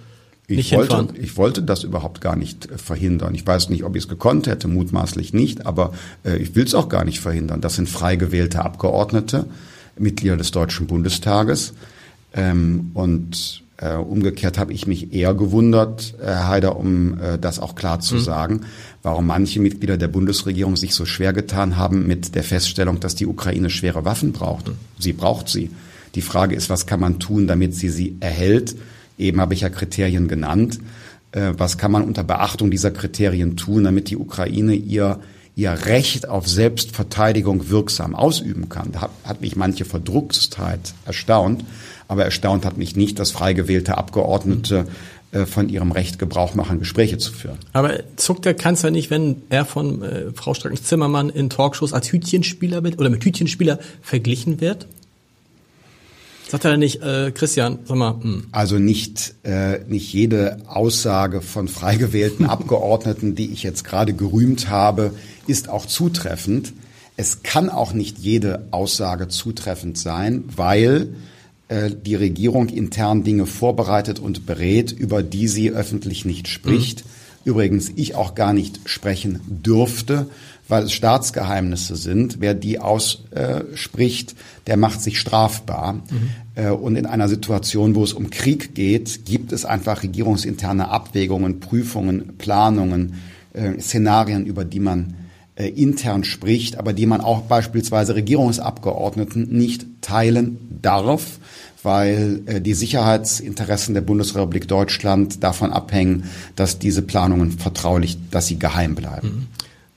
[0.49, 3.35] ich wollte, ich wollte das überhaupt gar nicht äh, verhindern.
[3.35, 5.93] Ich weiß nicht, ob ich es gekonnt hätte, mutmaßlich nicht, aber
[6.25, 7.61] äh, ich will es auch gar nicht verhindern.
[7.61, 9.47] Das sind frei gewählte Abgeordnete,
[9.99, 11.75] Mitglieder des Deutschen Bundestages.
[12.35, 17.59] Ähm, und äh, umgekehrt habe ich mich eher gewundert, äh, Herr Haider, um äh, das
[17.59, 18.21] auch klar zu mhm.
[18.21, 18.61] sagen,
[19.03, 23.27] warum manche Mitglieder der Bundesregierung sich so schwer getan haben mit der Feststellung, dass die
[23.27, 24.69] Ukraine schwere Waffen braucht.
[24.69, 24.75] Mhm.
[24.99, 25.71] Sie braucht sie.
[26.15, 28.77] Die Frage ist, was kann man tun, damit sie sie erhält?
[29.19, 30.79] Eben habe ich ja Kriterien genannt.
[31.33, 35.19] Äh, was kann man unter Beachtung dieser Kriterien tun, damit die Ukraine ihr
[35.55, 38.91] ihr Recht auf Selbstverteidigung wirksam ausüben kann.
[38.93, 41.63] Da hat mich manche Verdruckstheit erstaunt,
[42.13, 44.87] aber erstaunt hat mich nicht, dass frei gewählte Abgeordnete
[45.33, 47.57] äh, von ihrem Recht Gebrauch machen, Gespräche zu führen.
[47.73, 52.85] Aber zuckt der Kanzler nicht, wenn er von äh, Frau Strackens-Zimmermann in Talkshows als Hütchenspieler
[52.85, 54.87] wird oder mit Hütchenspieler verglichen wird?
[56.51, 58.13] Sagt er nicht, äh, Christian, sag mal.
[58.13, 58.23] Mh.
[58.23, 58.45] Hm.
[58.53, 64.69] Also nicht, äh, nicht jede Aussage von frei gewählten Abgeordneten, die ich jetzt gerade gerühmt
[64.69, 65.15] habe,
[65.47, 66.75] ist auch zutreffend.
[67.17, 71.15] Es kann auch nicht jede Aussage zutreffend sein, weil
[71.73, 77.05] äh, die Regierung intern Dinge vorbereitet und berät, über die sie öffentlich nicht spricht.
[77.05, 77.11] Mhm.
[77.45, 80.29] Übrigens, ich auch gar nicht sprechen dürfte
[80.73, 82.41] weil es Staatsgeheimnisse sind.
[82.41, 84.35] Wer die ausspricht,
[84.67, 85.95] der macht sich strafbar.
[86.57, 86.73] Mhm.
[86.73, 92.39] Und in einer Situation, wo es um Krieg geht, gibt es einfach regierungsinterne Abwägungen, Prüfungen,
[92.39, 93.15] Planungen,
[93.53, 95.15] äh, Szenarien, über die man
[95.63, 101.39] äh, intern spricht, aber die man auch beispielsweise Regierungsabgeordneten nicht teilen darf,
[101.85, 108.95] weil die Sicherheitsinteressen der Bundesrepublik Deutschland davon abhängen, dass diese Planungen vertraulich, dass sie geheim
[108.95, 109.29] bleiben.
[109.29, 109.47] Mhm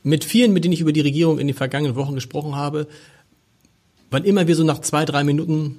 [0.05, 2.87] mit vielen, mit denen ich über die Regierung in den vergangenen Wochen gesprochen habe,
[4.11, 5.77] wann immer wir so nach zwei, drei Minuten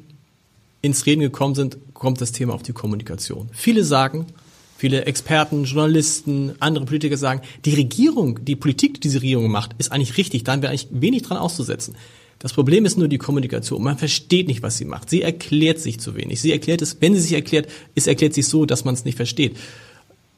[0.82, 3.48] ins Reden gekommen sind, kommt das Thema auf die Kommunikation.
[3.52, 4.26] Viele sagen,
[4.76, 9.92] viele Experten, Journalisten, andere Politiker sagen, die Regierung, die Politik, die diese Regierung macht, ist
[9.92, 11.94] eigentlich richtig, da haben wir eigentlich wenig dran auszusetzen.
[12.38, 13.82] Das Problem ist nur die Kommunikation.
[13.82, 15.08] Man versteht nicht, was sie macht.
[15.08, 16.40] Sie erklärt sich zu wenig.
[16.40, 19.16] Sie erklärt es, wenn sie sich erklärt, es erklärt sich so, dass man es nicht
[19.16, 19.56] versteht.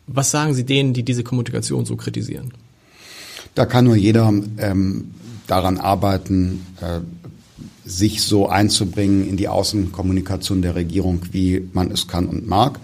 [0.07, 2.53] Was sagen Sie denen, die diese Kommunikation so kritisieren?
[3.55, 5.11] Da kann nur jeder ähm,
[5.49, 7.01] daran arbeiten, äh,
[7.85, 12.79] sich so einzubringen in die Außenkommunikation der Regierung, wie man es kann und mag.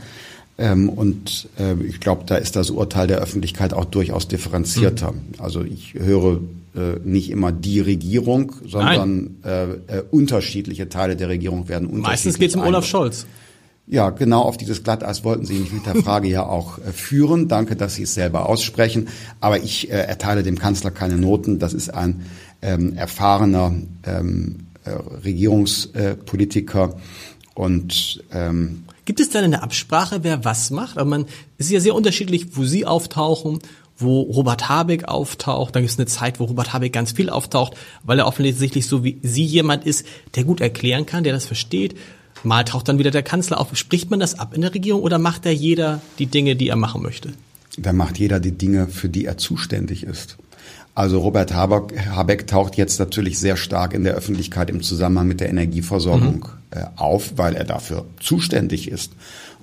[0.57, 5.13] Ähm, und äh, ich glaube, da ist das Urteil der Öffentlichkeit auch durchaus differenzierter.
[5.13, 5.21] Mhm.
[5.39, 6.41] Also ich höre
[6.77, 12.09] äh, nicht immer die Regierung, sondern äh, äh, unterschiedliche Teile der Regierung werden unterschiedlich.
[12.09, 13.27] Meistens geht es um Olaf Scholz.
[13.87, 17.49] Ja, genau auf dieses Glatteis wollten Sie mich mit der Frage ja auch äh, führen.
[17.49, 19.09] Danke, dass Sie es selber aussprechen.
[19.41, 21.59] Aber ich äh, erteile dem Kanzler keine Noten.
[21.59, 22.25] Das ist ein
[22.63, 23.75] ähm, erfahrener
[24.07, 24.91] ähm, äh,
[25.25, 26.97] Regierungspolitiker.
[27.55, 30.97] und ähm, Gibt es denn eine Absprache, wer was macht?
[30.97, 31.27] Aber man
[31.59, 33.59] ist ja sehr unterschiedlich, wo Sie auftauchen,
[33.99, 35.75] wo Robert Habeck auftaucht.
[35.75, 39.05] Dann gibt es eine Zeit, wo Robert Habeck ganz viel auftaucht, weil er offensichtlich so
[39.05, 41.97] wie Sie jemand ist, der gut erklären kann, der das versteht.
[42.43, 43.75] Mal taucht dann wieder der Kanzler auf.
[43.77, 46.77] Spricht man das ab in der Regierung oder macht da jeder die Dinge, die er
[46.77, 47.33] machen möchte?
[47.79, 50.37] Da macht jeder die Dinge, für die er zuständig ist.
[50.95, 55.41] Also Robert Habeck, Habeck taucht jetzt natürlich sehr stark in der Öffentlichkeit im Zusammenhang mit
[55.41, 56.79] der Energieversorgung mhm.
[56.79, 59.13] äh, auf, weil er dafür zuständig ist.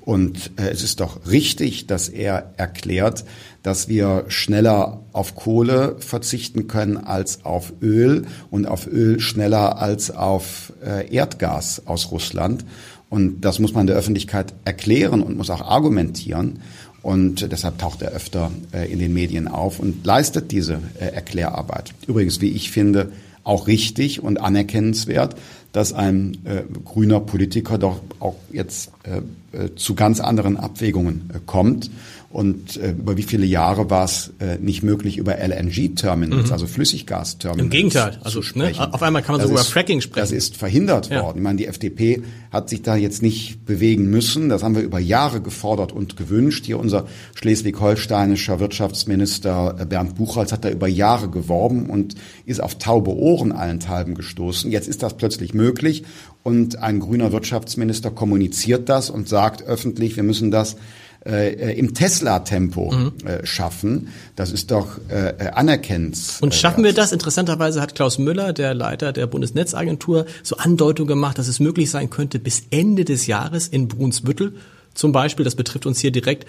[0.01, 3.23] Und äh, es ist doch richtig, dass er erklärt,
[3.63, 10.11] dass wir schneller auf Kohle verzichten können als auf Öl und auf Öl schneller als
[10.11, 12.65] auf äh, Erdgas aus Russland.
[13.09, 16.61] Und das muss man der Öffentlichkeit erklären und muss auch argumentieren.
[17.01, 21.93] Und deshalb taucht er öfter äh, in den Medien auf und leistet diese äh, Erklärarbeit.
[22.07, 23.11] Übrigens, wie ich finde,
[23.43, 25.35] auch richtig und anerkennenswert,
[25.71, 31.89] dass ein äh, grüner Politiker doch auch jetzt äh, äh, zu ganz anderen Abwägungen kommt
[32.31, 36.53] und äh, über wie viele Jahre war es äh, nicht möglich, über LNG-Terminals, mhm.
[36.53, 40.21] also Flüssiggasterminals Im Gegenteil, also ne, auf einmal kann man sogar über Fracking sprechen.
[40.21, 41.23] Das ist verhindert ja.
[41.23, 41.39] worden.
[41.39, 44.49] Ich meine, die FDP hat sich da jetzt nicht bewegen müssen.
[44.49, 46.65] Das haben wir über Jahre gefordert und gewünscht.
[46.65, 52.15] Hier unser schleswig-holsteinischer Wirtschaftsminister äh, Bernd Buchholz hat da über Jahre geworben und
[52.45, 54.71] ist auf taube Ohren allenthalben gestoßen.
[54.71, 56.03] Jetzt ist das plötzlich möglich
[56.43, 60.77] und ein grüner Wirtschaftsminister kommuniziert das und sagt öffentlich, wir müssen das
[61.25, 63.13] äh, im Tesla-Tempo mhm.
[63.25, 64.09] äh, schaffen.
[64.35, 66.17] Das ist doch äh, anerkennend.
[66.41, 67.11] Und schaffen wir das?
[67.11, 72.09] Interessanterweise hat Klaus Müller, der Leiter der Bundesnetzagentur, so Andeutung gemacht, dass es möglich sein
[72.09, 74.53] könnte, bis Ende des Jahres in Brunsbüttel
[74.93, 76.47] zum Beispiel, das betrifft uns hier direkt,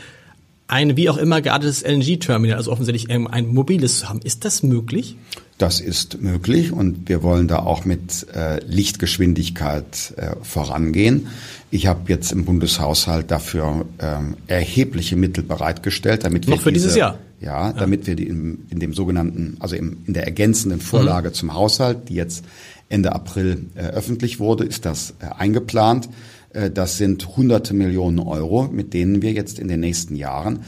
[0.72, 4.20] ein wie auch immer geartetes LNG-Terminal, also offensichtlich ein mobiles zu haben.
[4.22, 5.16] Ist das möglich?
[5.58, 11.28] Das ist möglich und wir wollen da auch mit äh, Lichtgeschwindigkeit äh, vorangehen.
[11.70, 16.86] Ich habe jetzt im Bundeshaushalt dafür ähm, erhebliche Mittel bereitgestellt, damit wir noch für diese,
[16.86, 17.72] dieses Jahr ja, ja.
[17.72, 21.34] damit wir die in, in, dem sogenannten, also im, in der ergänzenden Vorlage mhm.
[21.34, 22.44] zum Haushalt, die jetzt
[22.88, 26.08] Ende April äh, öffentlich wurde, ist das äh, eingeplant.
[26.52, 30.64] Äh, das sind hunderte Millionen Euro, mit denen wir jetzt in den nächsten Jahren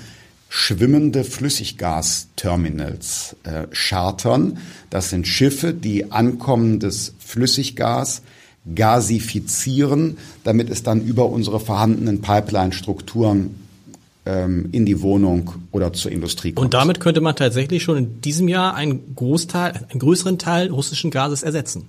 [0.49, 4.59] schwimmende Flüssiggasterminals äh, chartern.
[4.88, 8.23] Das sind Schiffe, die ankommendes Flüssiggas
[8.73, 13.57] gasifizieren, damit es dann über unsere vorhandenen Pipeline-Strukturen
[14.27, 16.64] ähm, in die Wohnung oder zur Industrie kommt.
[16.64, 21.11] Und damit könnte man tatsächlich schon in diesem Jahr einen Großteil, einen größeren Teil russischen
[21.11, 21.87] Gases ersetzen.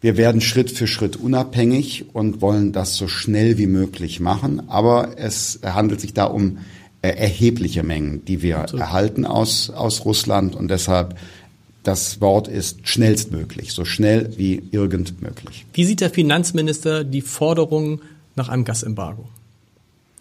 [0.00, 4.68] Wir werden Schritt für Schritt unabhängig und wollen das so schnell wie möglich machen.
[4.68, 6.58] Aber es handelt sich da um
[7.02, 8.76] äh, erhebliche Mengen, die wir so.
[8.76, 11.16] erhalten aus, aus Russland und deshalb
[11.82, 15.64] das Wort ist schnellstmöglich, so schnell wie irgend möglich.
[15.72, 18.02] Wie sieht der Finanzminister die Forderung
[18.36, 19.28] nach einem Gasembargo?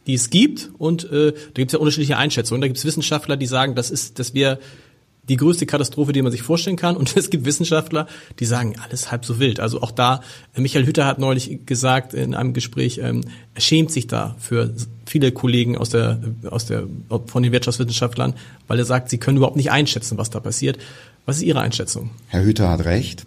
[0.05, 2.61] Die es gibt und äh, da gibt es ja unterschiedliche Einschätzungen.
[2.61, 4.59] Da gibt es Wissenschaftler, die sagen, das ist, dass wir
[5.29, 6.95] die größte Katastrophe, die man sich vorstellen kann.
[6.97, 8.07] Und es gibt Wissenschaftler,
[8.39, 9.59] die sagen, alles halb so wild.
[9.59, 10.21] Also auch da,
[10.55, 13.21] äh, Michael Hütter hat neulich gesagt in einem Gespräch, ähm,
[13.53, 14.73] er schämt sich da für
[15.05, 16.83] viele Kollegen aus der, aus der,
[17.27, 18.33] von den Wirtschaftswissenschaftlern,
[18.67, 20.77] weil er sagt, sie können überhaupt nicht einschätzen, was da passiert.
[21.25, 22.11] Was ist Ihre Einschätzung?
[22.27, 23.25] Herr Hütter hat recht.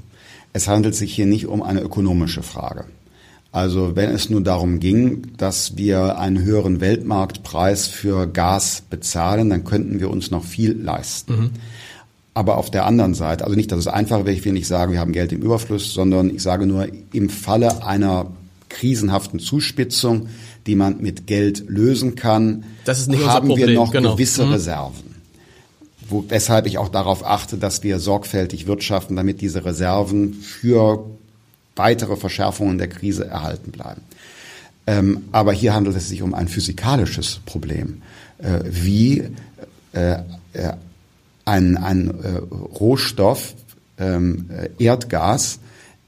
[0.52, 2.86] Es handelt sich hier nicht um eine ökonomische Frage.
[3.52, 9.64] Also wenn es nur darum ging, dass wir einen höheren Weltmarktpreis für Gas bezahlen, dann
[9.64, 11.36] könnten wir uns noch viel leisten.
[11.36, 11.50] Mhm.
[12.40, 14.92] Aber auf der anderen Seite, also nicht, dass es einfach wäre, ich will nicht sagen,
[14.92, 18.30] wir haben Geld im Überfluss, sondern ich sage nur, im Falle einer
[18.70, 20.28] krisenhaften Zuspitzung,
[20.66, 24.12] die man mit Geld lösen kann, haben wir noch genau.
[24.12, 24.52] gewisse mhm.
[24.52, 25.16] Reserven.
[26.08, 31.04] Wo, weshalb ich auch darauf achte, dass wir sorgfältig wirtschaften, damit diese Reserven für
[31.76, 34.00] weitere Verschärfungen der Krise erhalten bleiben.
[34.86, 38.00] Ähm, aber hier handelt es sich um ein physikalisches Problem.
[38.38, 39.24] Äh, wie
[39.92, 40.20] äh,
[40.54, 40.72] äh,
[41.44, 42.38] ein, ein äh,
[42.78, 43.54] Rohstoff,
[43.98, 45.60] ähm, äh, Erdgas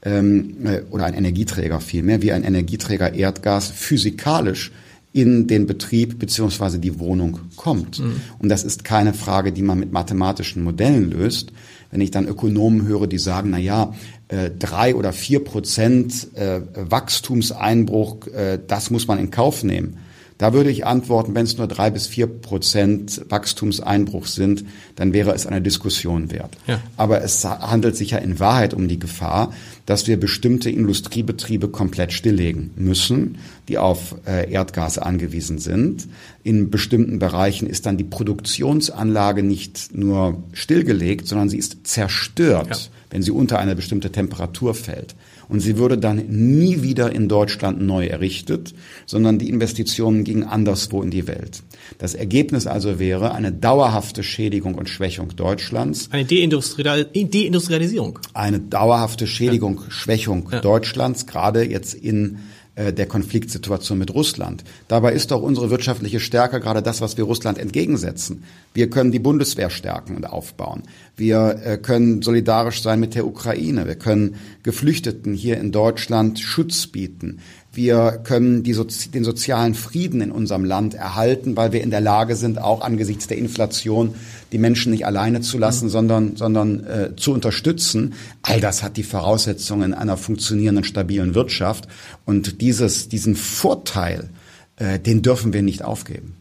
[0.03, 4.71] ähm, äh, oder ein Energieträger vielmehr, wie ein Energieträger Erdgas physikalisch
[5.13, 7.99] in den Betrieb beziehungsweise die Wohnung kommt.
[7.99, 8.21] Mhm.
[8.39, 11.53] Und das ist keine Frage, die man mit mathematischen Modellen löst.
[11.91, 13.93] Wenn ich dann Ökonomen höre, die sagen, na ja,
[14.29, 18.27] äh, drei oder vier Prozent äh, Wachstumseinbruch,
[18.67, 19.97] das muss man in Kauf nehmen
[20.37, 24.65] Da würde ich antworten, wenn es nur drei bis vier Prozent Wachstumseinbruch sind,
[24.95, 26.57] dann wäre es eine Diskussion wert.
[26.67, 26.81] Ja.
[26.97, 29.53] Aber es handelt sich ja in Wahrheit um die Gefahr,
[29.85, 36.07] dass wir bestimmte Industriebetriebe komplett stilllegen müssen, die auf äh, Erdgas angewiesen sind.
[36.43, 42.77] In bestimmten Bereichen ist dann die Produktionsanlage nicht nur stillgelegt, sondern sie ist zerstört, ja.
[43.09, 45.15] wenn sie unter eine bestimmte Temperatur fällt
[45.53, 48.73] und sie würde dann nie wieder in Deutschland neu errichtet,
[49.05, 51.61] sondern die Investitionen gingen anderswo in die Welt.
[51.99, 56.09] Das Ergebnis also wäre eine dauerhafte Schädigung und Schwächung Deutschlands.
[56.09, 58.17] Eine Deindustrial Deindustrialisierung.
[58.33, 59.91] Eine dauerhafte Schädigung, ja.
[59.91, 60.59] Schwächung ja.
[60.59, 62.39] Deutschlands, gerade jetzt in
[62.75, 64.63] der Konfliktsituation mit Russland.
[64.87, 68.43] Dabei ist doch unsere wirtschaftliche Stärke gerade das, was wir Russland entgegensetzen.
[68.73, 70.83] Wir können die Bundeswehr stärken und aufbauen.
[71.15, 73.85] Wir äh, können solidarisch sein mit der Ukraine.
[73.85, 77.39] Wir können Geflüchteten hier in Deutschland Schutz bieten.
[77.75, 82.35] Wir können Sozi den sozialen Frieden in unserem Land erhalten, weil wir in der Lage
[82.35, 84.13] sind, auch angesichts der Inflation
[84.51, 85.89] die Menschen nicht alleine zu lassen, mhm.
[85.89, 88.13] sondern, sondern äh, zu unterstützen.
[88.43, 91.87] All das hat die Voraussetzungen einer funktionierenden, stabilen Wirtschaft.
[92.25, 94.29] Und dieses, diesen Vorteil,
[94.75, 96.35] äh, den dürfen wir nicht aufgeben.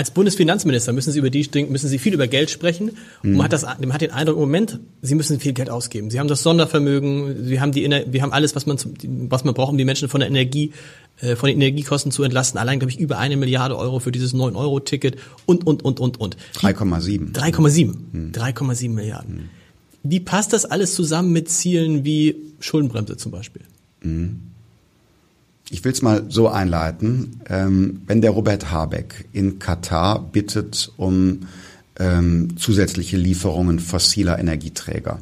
[0.00, 2.88] Als Bundesfinanzminister müssen Sie über die müssen Sie viel über Geld sprechen.
[3.22, 3.42] Und man mhm.
[3.42, 6.08] hat das, man hat den Eindruck im Moment, Sie müssen viel Geld ausgeben.
[6.08, 8.78] Sie haben das Sondervermögen, Sie haben die, wir haben alles, was man,
[9.28, 10.72] was man braucht, um die Menschen von der Energie,
[11.20, 12.58] äh, von den Energiekosten zu entlasten.
[12.58, 16.00] Allein glaube ich über eine Milliarde Euro für dieses 9 Euro Ticket und und und
[16.00, 16.38] und und.
[16.54, 17.34] 3,7.
[17.34, 18.32] 3,7.
[18.32, 19.34] 3,7 Milliarden.
[19.34, 19.48] Mhm.
[20.02, 23.64] Wie passt das alles zusammen mit Zielen wie Schuldenbremse zum Beispiel?
[24.02, 24.49] Mhm.
[25.70, 27.40] Ich will es mal so einleiten.
[27.48, 31.40] Ähm, wenn der Robert Habeck in Katar bittet um
[31.98, 35.20] ähm, zusätzliche Lieferungen fossiler Energieträger,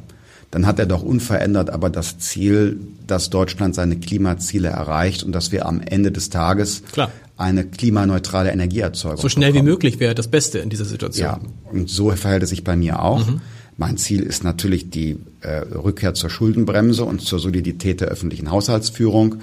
[0.51, 5.51] dann hat er doch unverändert aber das Ziel, dass Deutschland seine Klimaziele erreicht und dass
[5.51, 7.11] wir am Ende des Tages Klar.
[7.37, 9.67] eine klimaneutrale Energieerzeugung So schnell bekommen.
[9.67, 11.27] wie möglich wäre das Beste in dieser Situation.
[11.27, 11.39] Ja,
[11.71, 13.27] und so verhält es sich bei mir auch.
[13.27, 13.41] Mhm.
[13.77, 19.35] Mein Ziel ist natürlich die äh, Rückkehr zur Schuldenbremse und zur Solidität der öffentlichen Haushaltsführung.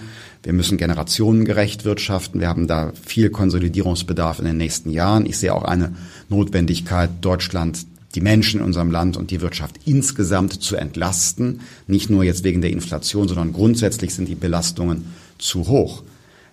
[0.46, 2.38] Wir müssen generationengerecht wirtschaften.
[2.38, 5.26] Wir haben da viel Konsolidierungsbedarf in den nächsten Jahren.
[5.26, 5.96] Ich sehe auch eine
[6.28, 11.62] Notwendigkeit, Deutschland die Menschen in unserem Land und die Wirtschaft insgesamt zu entlasten.
[11.88, 15.06] Nicht nur jetzt wegen der Inflation, sondern grundsätzlich sind die Belastungen
[15.36, 16.04] zu hoch.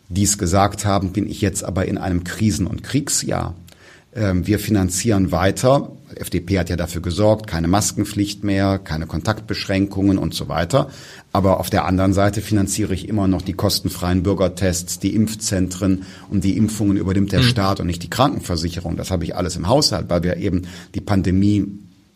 [0.09, 3.53] Dies gesagt haben, bin ich jetzt aber in einem Krisen- und Kriegsjahr.
[4.15, 5.91] Ähm, wir finanzieren weiter.
[6.23, 10.89] FDP hat ja dafür gesorgt, keine Maskenpflicht mehr, keine Kontaktbeschränkungen und so weiter.
[11.31, 16.43] Aber auf der anderen Seite finanziere ich immer noch die kostenfreien Bürgertests, die Impfzentren und
[16.43, 17.45] die Impfungen übernimmt der mhm.
[17.45, 18.95] Staat und nicht die Krankenversicherung.
[18.95, 20.63] Das habe ich alles im Haushalt, weil wir eben
[20.95, 21.67] die Pandemie,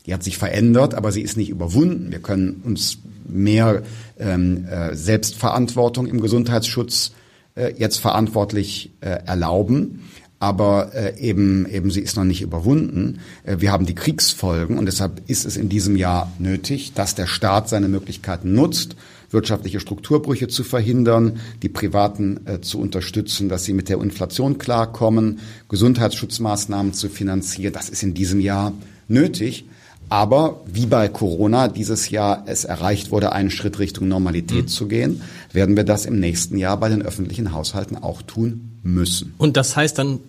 [0.05, 2.11] die hat sich verändert, aber sie ist nicht überwunden.
[2.11, 3.83] Wir können uns mehr
[4.17, 7.11] ähm, äh, Selbstverantwortung im Gesundheitsschutz
[7.55, 10.03] äh, jetzt verantwortlich äh, erlauben
[10.39, 13.19] aber äh, eben eben sie ist noch nicht überwunden.
[13.43, 17.27] Äh, wir haben die Kriegsfolgen und deshalb ist es in diesem Jahr nötig, dass der
[17.27, 18.95] Staat seine Möglichkeiten nutzt,
[19.31, 25.39] wirtschaftliche Strukturbrüche zu verhindern, die Privaten äh, zu unterstützen, dass sie mit der Inflation klarkommen,
[25.69, 27.73] Gesundheitsschutzmaßnahmen zu finanzieren.
[27.73, 28.73] Das ist in diesem Jahr
[29.07, 29.65] nötig.
[30.09, 34.69] Aber wie bei Corona dieses Jahr es erreicht wurde, einen Schritt Richtung Normalität mhm.
[34.69, 35.21] zu gehen,
[35.51, 39.33] werden wir das im nächsten Jahr bei den öffentlichen Haushalten auch tun müssen.
[39.37, 40.19] Und das heißt dann,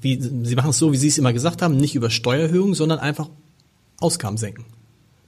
[0.00, 2.98] wie, Sie machen es so, wie Sie es immer gesagt haben, nicht über Steuererhöhungen, sondern
[2.98, 3.28] einfach
[4.00, 4.64] Ausgaben senken.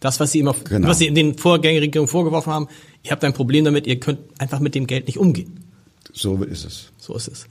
[0.01, 0.89] Das, was Sie immer, genau.
[0.89, 2.69] was Sie in den Vorgängerregierungen vorgeworfen haben,
[3.03, 5.65] ihr habt ein Problem damit, ihr könnt einfach mit dem Geld nicht umgehen.
[6.13, 6.91] So ist es.
[6.99, 7.47] So ist es.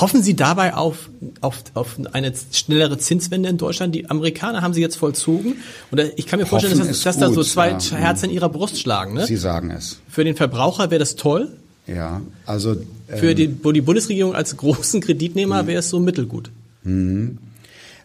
[0.00, 1.10] Hoffen Sie dabei auf,
[1.40, 3.94] auf, auf eine schnellere Zinswende in Deutschland?
[3.94, 5.56] Die Amerikaner haben Sie jetzt vollzogen.
[5.90, 7.96] Und ich kann mir vorstellen, dass, dass gut, da so zwei ja.
[7.96, 9.14] Herzen in Ihrer Brust schlagen.
[9.14, 9.26] Ne?
[9.26, 10.00] Sie sagen es.
[10.08, 11.48] Für den Verbraucher wäre das toll.
[11.86, 12.72] Ja, also.
[12.72, 16.50] Ähm, Für die, die Bundesregierung als großen Kreditnehmer wäre es so mittelgut.
[16.84, 17.38] Mhm.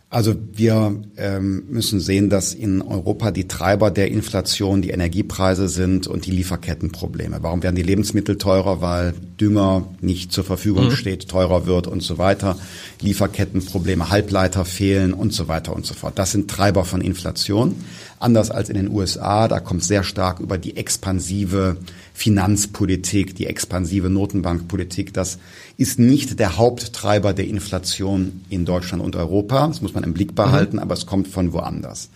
[0.09, 6.07] Also wir ähm, müssen sehen, dass in Europa die Treiber der Inflation die Energiepreise sind
[6.07, 7.39] und die Lieferkettenprobleme.
[7.41, 8.79] Warum werden die Lebensmittel teurer?
[8.79, 10.91] Weil Dünger nicht zur Verfügung mhm.
[10.91, 12.57] steht, teurer wird und so weiter.
[13.01, 16.17] Lieferkettenprobleme, Halbleiter fehlen und so weiter und so fort.
[16.17, 17.75] Das sind Treiber von Inflation.
[18.19, 21.77] Anders als in den USA, da kommt sehr stark über die expansive
[22.13, 25.13] Finanzpolitik, die expansive Notenbankpolitik.
[25.13, 25.38] Das
[25.77, 29.67] ist nicht der Haupttreiber der Inflation in Deutschland und Europa.
[29.67, 30.82] Das muss man im Blick behalten, mhm.
[30.82, 32.10] aber es kommt von woanders.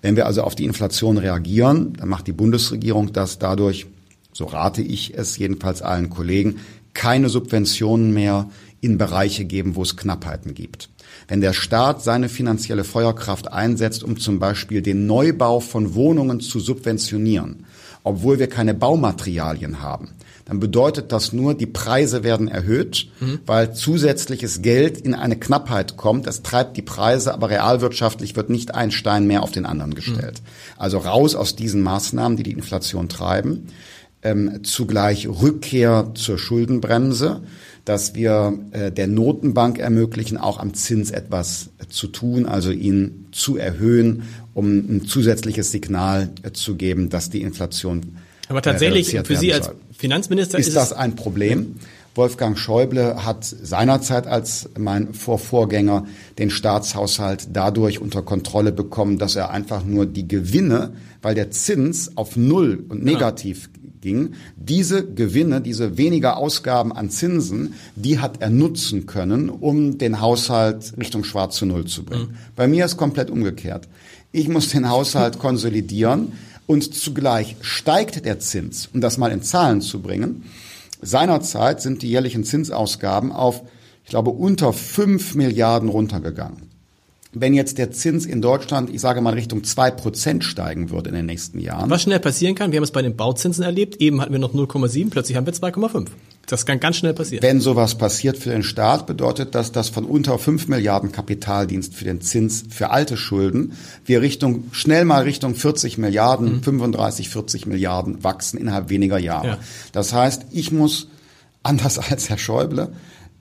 [0.00, 3.86] Wenn wir also auf die Inflation reagieren, dann macht die Bundesregierung das dadurch,
[4.32, 6.60] so rate ich es jedenfalls allen Kollegen,
[6.94, 8.48] keine Subventionen mehr
[8.80, 10.88] in Bereiche geben, wo es Knappheiten gibt.
[11.28, 16.60] Wenn der Staat seine finanzielle Feuerkraft einsetzt, um zum Beispiel den Neubau von Wohnungen zu
[16.60, 17.66] subventionieren,
[18.04, 20.10] obwohl wir keine Baumaterialien haben,
[20.44, 23.40] dann bedeutet das nur, die Preise werden erhöht, mhm.
[23.46, 26.26] weil zusätzliches Geld in eine Knappheit kommt.
[26.26, 30.42] Das treibt die Preise, aber realwirtschaftlich wird nicht ein Stein mehr auf den anderen gestellt.
[30.42, 30.82] Mhm.
[30.82, 33.68] Also raus aus diesen Maßnahmen, die die Inflation treiben.
[34.24, 37.42] Ähm, zugleich Rückkehr zur Schuldenbremse
[37.84, 43.26] dass wir äh, der Notenbank ermöglichen, auch am Zins etwas äh, zu tun, also ihn
[43.32, 44.22] zu erhöhen,
[44.54, 48.18] um ein zusätzliches Signal äh, zu geben, dass die Inflation
[48.48, 51.76] aber tatsächlich für Sie als Finanzminister ist, ist das ein Problem.
[52.14, 56.04] Wolfgang Schäuble hat seinerzeit als mein Vorvorgänger
[56.38, 60.92] den Staatshaushalt dadurch unter Kontrolle bekommen, dass er einfach nur die Gewinne,
[61.22, 63.70] weil der Zins auf Null und negativ
[64.02, 70.20] ging, diese Gewinne, diese weniger Ausgaben an Zinsen, die hat er nutzen können, um den
[70.20, 72.32] Haushalt Richtung schwarz zu Null zu bringen.
[72.32, 72.36] Mhm.
[72.56, 73.88] Bei mir ist komplett umgekehrt.
[74.32, 76.32] Ich muss den Haushalt konsolidieren
[76.66, 80.44] und zugleich steigt der Zins, um das mal in Zahlen zu bringen.
[81.02, 83.62] Seinerzeit sind die jährlichen Zinsausgaben auf,
[84.04, 86.70] ich glaube, unter fünf Milliarden runtergegangen.
[87.32, 91.14] Wenn jetzt der Zins in Deutschland, ich sage mal Richtung zwei Prozent steigen würde in
[91.14, 91.88] den nächsten Jahren.
[91.88, 94.54] Was schnell passieren kann, wir haben es bei den Bauzinsen erlebt, eben hatten wir noch
[94.54, 96.08] 0,7, plötzlich haben wir 2,5.
[96.46, 97.42] Das kann ganz schnell passieren.
[97.42, 102.04] Wenn sowas passiert für den Staat, bedeutet das, dass von unter 5 Milliarden Kapitaldienst für
[102.04, 103.74] den Zins für alte Schulden
[104.04, 106.62] wir Richtung, schnell mal Richtung 40 Milliarden, mhm.
[106.62, 109.46] 35, 40 Milliarden wachsen innerhalb weniger Jahre.
[109.46, 109.58] Ja.
[109.92, 111.08] Das heißt, ich muss,
[111.62, 112.92] anders als Herr Schäuble,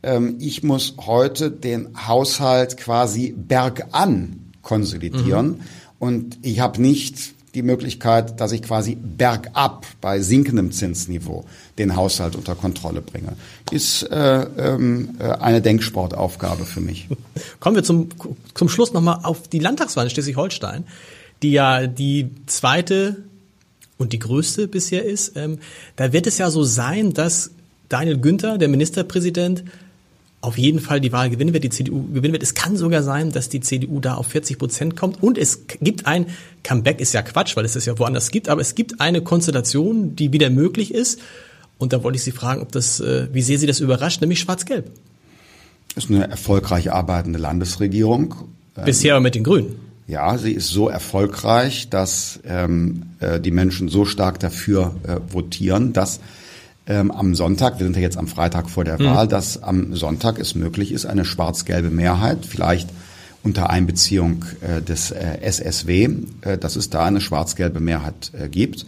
[0.04, 5.60] ähm, ich muss heute den Haushalt quasi bergan konsolidieren mhm.
[6.00, 11.46] und ich habe nicht die Möglichkeit, dass ich quasi bergab bei sinkendem Zinsniveau
[11.78, 13.36] den Haushalt unter Kontrolle bringe.
[13.72, 17.08] Ist äh, ähm, äh, eine Denksportaufgabe für mich.
[17.60, 18.10] Kommen wir zum,
[18.54, 20.86] zum Schluss nochmal auf die Landtagswahl in Schleswig-Holstein,
[21.42, 23.18] die ja die zweite
[23.98, 25.36] und die größte bisher ist.
[25.36, 25.60] Ähm,
[25.96, 27.52] da wird es ja so sein, dass
[27.90, 29.66] Daniel Günther, der Ministerpräsident,
[30.42, 32.44] auf jeden Fall die Wahl gewinnen wird, die CDU gewinnen wird.
[32.44, 35.22] Es kann sogar sein, dass die CDU da auf 40 Prozent kommt.
[35.22, 36.26] Und es gibt ein
[36.64, 40.16] Comeback, ist ja Quatsch, weil es das ja woanders gibt, aber es gibt eine Konstellation,
[40.16, 41.20] die wieder möglich ist.
[41.78, 44.40] Und da wollte ich Sie fragen, ob das, äh, wie sehr Sie das überrascht, nämlich
[44.40, 44.92] Schwarz-Gelb.
[45.96, 48.36] Ist eine erfolgreich arbeitende Landesregierung.
[48.86, 49.76] Bisher aber mit den Grünen.
[50.08, 55.94] Ja, sie ist so erfolgreich, dass ähm, äh, die Menschen so stark dafür äh, votieren,
[55.94, 56.20] dass
[56.88, 59.06] ähm, am Sonntag, wir sind ja jetzt am Freitag vor der mhm.
[59.06, 62.90] Wahl, dass am Sonntag es möglich ist, eine schwarz-gelbe Mehrheit, vielleicht
[63.44, 66.10] unter Einbeziehung äh, des äh, SSW,
[66.42, 68.86] äh, dass es da eine schwarz-gelbe Mehrheit äh, gibt.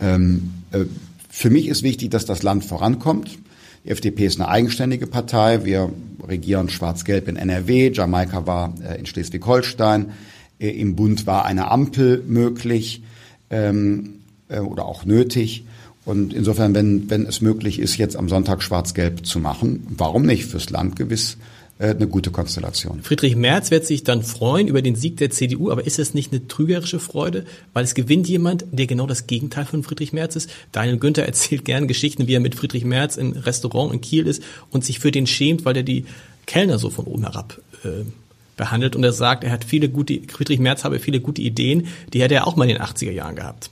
[0.00, 0.84] Ähm, äh,
[1.30, 3.38] für mich ist wichtig, dass das Land vorankommt.
[3.84, 5.64] Die FDP ist eine eigenständige Partei.
[5.64, 5.90] Wir
[6.26, 7.90] regieren schwarz-gelb in NRW.
[7.92, 10.12] Jamaika war äh, in Schleswig-Holstein.
[10.58, 13.04] Im Bund war eine Ampel möglich
[13.48, 14.14] ähm,
[14.48, 15.64] oder auch nötig.
[16.08, 20.46] Und insofern, wenn, wenn es möglich ist, jetzt am Sonntag schwarz-gelb zu machen, warum nicht?
[20.46, 21.36] Fürs Land gewiss
[21.78, 23.02] äh, eine gute Konstellation.
[23.02, 26.32] Friedrich Merz wird sich dann freuen über den Sieg der CDU, aber ist es nicht
[26.32, 27.44] eine trügerische Freude?
[27.74, 30.48] Weil es gewinnt jemand, der genau das Gegenteil von Friedrich Merz ist.
[30.72, 34.42] Daniel Günther erzählt gern Geschichten, wie er mit Friedrich Merz im Restaurant in Kiel ist
[34.70, 36.06] und sich für den schämt, weil er die
[36.46, 38.06] Kellner so von oben herab äh,
[38.56, 38.96] behandelt.
[38.96, 42.32] Und er sagt, er hat viele gute, Friedrich Merz habe viele gute Ideen, die hätte
[42.32, 43.68] er auch mal in den 80er Jahren gehabt.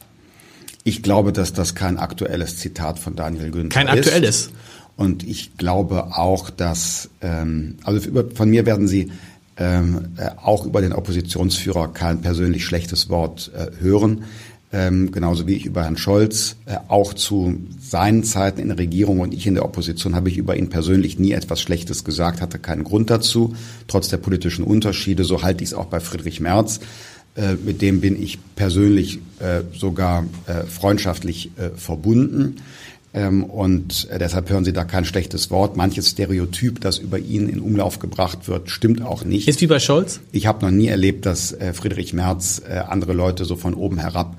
[0.87, 3.75] Ich glaube, dass das kein aktuelles Zitat von Daniel Günther ist.
[3.75, 4.51] Kein aktuelles.
[4.95, 9.11] Und ich glaube auch, dass, ähm, also über, von mir werden Sie
[9.57, 14.27] ähm, äh, auch über den Oppositionsführer kein persönlich schlechtes Wort äh, hören.
[14.73, 19.19] Ähm, genauso wie ich über Herrn Scholz, äh, auch zu seinen Zeiten in der Regierung
[19.19, 22.61] und ich in der Opposition habe ich über ihn persönlich nie etwas Schlechtes gesagt, hatte
[22.61, 23.57] keinen Grund dazu,
[23.89, 25.25] trotz der politischen Unterschiede.
[25.25, 26.79] So halte ich es auch bei Friedrich Merz.
[27.37, 32.57] Äh, mit dem bin ich persönlich äh, sogar äh, freundschaftlich verbunden.
[33.13, 35.77] Ähm, und deshalb hören Sie da kein schlechtes Wort.
[35.77, 39.49] Manches Stereotyp, das über ihn in Umlauf gebracht wird, stimmt auch nicht.
[39.49, 40.21] Ist wie bei Scholz?
[40.33, 44.37] Ich habe noch nie erlebt, dass Friedrich Merz andere Leute so von oben herab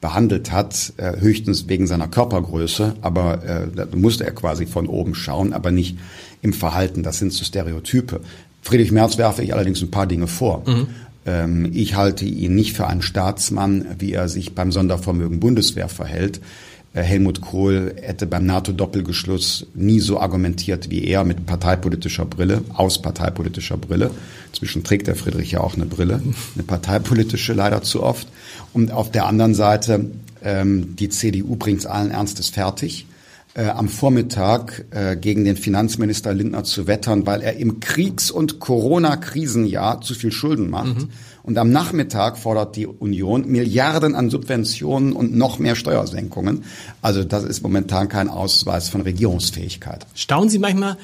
[0.00, 5.70] behandelt hat, höchstens wegen seiner Körpergröße, aber da musste er quasi von oben schauen, aber
[5.70, 5.96] nicht
[6.42, 7.02] im Verhalten.
[7.02, 8.20] Das sind so Stereotype.
[8.62, 10.62] Friedrich Merz werfe ich allerdings ein paar Dinge vor.
[10.66, 10.88] Mhm.
[11.28, 16.40] Ähm, ich halte ihn nicht für einen Staatsmann, wie er sich beim Sondervermögen Bundeswehr verhält.
[16.94, 23.02] Äh, Helmut Kohl hätte beim NATO-Doppelgeschluss nie so argumentiert wie er mit parteipolitischer Brille, aus
[23.02, 24.10] parteipolitischer Brille.
[24.48, 26.22] Inzwischen trägt der Friedrich ja auch eine Brille,
[26.54, 28.26] eine parteipolitische leider zu oft.
[28.72, 30.06] Und auf der anderen Seite,
[30.42, 33.06] ähm, die CDU bringt es allen Ernstes fertig
[33.54, 38.60] äh, am Vormittag äh, gegen den Finanzminister Lindner zu wettern, weil er im Kriegs- und
[38.60, 40.96] Corona-Krisenjahr zu viel Schulden macht.
[40.96, 41.08] Mhm.
[41.42, 46.64] Und am Nachmittag fordert die Union Milliarden an Subventionen und noch mehr Steuersenkungen.
[47.00, 50.06] Also das ist momentan kein Ausweis von Regierungsfähigkeit.
[50.14, 50.98] Staunen Sie manchmal,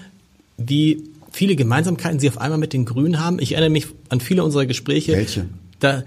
[0.59, 3.39] wie viele Gemeinsamkeiten Sie auf einmal mit den Grünen haben?
[3.39, 5.13] Ich erinnere mich an viele unserer Gespräche.
[5.13, 5.47] Welche?
[5.81, 6.05] Da,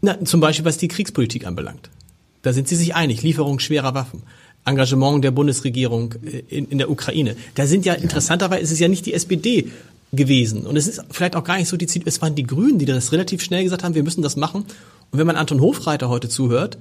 [0.00, 1.90] na, zum Beispiel, was die Kriegspolitik anbelangt.
[2.42, 3.22] Da sind Sie sich einig.
[3.22, 4.22] Lieferung schwerer Waffen.
[4.64, 7.36] Engagement der Bundesregierung äh, in, in der Ukraine.
[7.54, 9.70] Da sind ja, ja, interessanterweise ist es ja nicht die SPD
[10.12, 10.66] gewesen.
[10.66, 12.86] Und es ist vielleicht auch gar nicht so die Ziel, es waren die Grünen, die
[12.86, 14.64] das relativ schnell gesagt haben, wir müssen das machen.
[15.10, 16.78] Und wenn man Anton Hofreiter heute zuhört,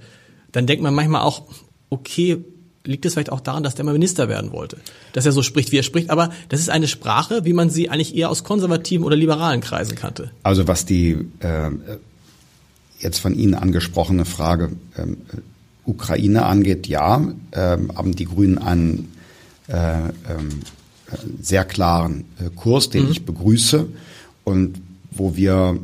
[0.52, 1.44] dann denkt man manchmal auch,
[1.90, 2.44] okay,
[2.86, 4.78] liegt es vielleicht auch daran, dass der mal Minister werden wollte,
[5.14, 6.10] dass er so spricht, wie er spricht.
[6.10, 9.96] Aber das ist eine Sprache, wie man sie eigentlich eher aus konservativen oder liberalen Kreisen
[9.96, 10.32] kannte.
[10.44, 11.72] Also was die äh,
[13.00, 15.18] jetzt von Ihnen angesprochene Frage ähm,
[15.86, 19.12] Ukraine angeht, ja, ähm, haben die Grünen einen
[19.68, 20.62] äh, ähm,
[21.42, 23.12] sehr klaren äh, Kurs, den mhm.
[23.12, 23.88] ich begrüße
[24.44, 25.80] und wo wir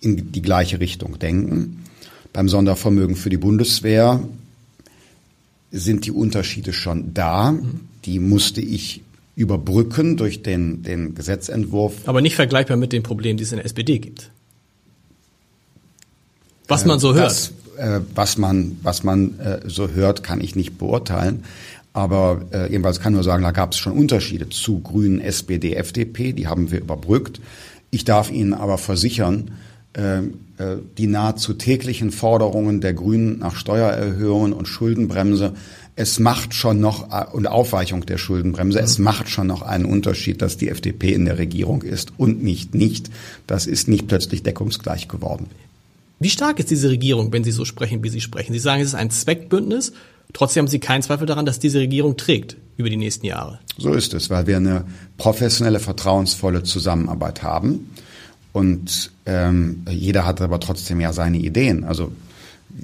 [0.00, 1.84] in die gleiche Richtung denken.
[2.32, 4.22] Beim Sondervermögen für die Bundeswehr
[5.70, 7.52] sind die Unterschiede schon da.
[7.52, 7.80] Mhm.
[8.04, 9.02] Die musste ich
[9.36, 11.94] überbrücken durch den, den Gesetzentwurf.
[12.06, 14.30] Aber nicht vergleichbar mit den Problemen, die es in der SPD gibt.
[16.68, 17.26] Was man so hört.
[17.26, 21.44] Das, äh, was man, was man äh, so hört, kann ich nicht beurteilen.
[21.92, 26.32] Aber äh, jedenfalls kann nur sagen, da gab es schon Unterschiede zu Grünen, SPD, FDP.
[26.32, 27.40] Die haben wir überbrückt.
[27.90, 29.50] Ich darf Ihnen aber versichern,
[29.94, 35.54] äh, äh, die nahezu täglichen Forderungen der Grünen nach Steuererhöhungen und Schuldenbremse,
[35.96, 38.84] es macht schon noch, äh, und Aufweichung der Schuldenbremse, mhm.
[38.84, 42.74] es macht schon noch einen Unterschied, dass die FDP in der Regierung ist und nicht
[42.74, 43.10] nicht.
[43.48, 45.46] Das ist nicht plötzlich deckungsgleich geworden.
[46.22, 48.52] Wie stark ist diese Regierung, wenn Sie so sprechen, wie Sie sprechen?
[48.52, 49.92] Sie sagen, es ist ein Zweckbündnis.
[50.34, 53.58] Trotzdem haben Sie keinen Zweifel daran, dass diese Regierung trägt über die nächsten Jahre.
[53.78, 54.84] So ist es, weil wir eine
[55.16, 57.90] professionelle, vertrauensvolle Zusammenarbeit haben.
[58.52, 61.84] Und ähm, jeder hat aber trotzdem ja seine Ideen.
[61.84, 62.12] Also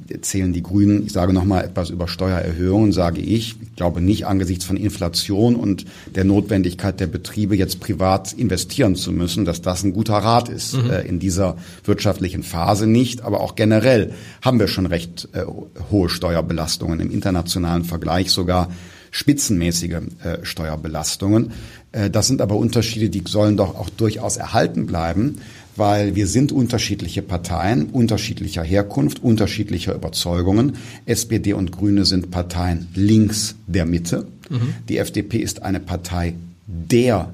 [0.09, 4.65] erzählen die Grünen, ich sage nochmal etwas über Steuererhöhungen, sage ich, ich glaube nicht angesichts
[4.65, 5.85] von Inflation und
[6.15, 10.75] der Notwendigkeit der Betriebe jetzt privat investieren zu müssen, dass das ein guter Rat ist.
[10.75, 10.91] Mhm.
[10.91, 15.45] Äh, in dieser wirtschaftlichen Phase nicht, aber auch generell haben wir schon recht äh,
[15.91, 18.69] hohe Steuerbelastungen, im internationalen Vergleich sogar
[19.17, 21.53] spitzenmäßige äh, Steuerbelastungen.
[21.93, 25.39] Äh, das sind aber Unterschiede, die sollen doch auch durchaus erhalten bleiben
[25.79, 30.77] weil wir sind unterschiedliche Parteien, unterschiedlicher Herkunft, unterschiedlicher Überzeugungen.
[31.05, 34.27] SPD und Grüne sind Parteien links der Mitte.
[34.49, 34.73] Mhm.
[34.89, 36.33] Die FDP ist eine Partei
[36.67, 37.29] der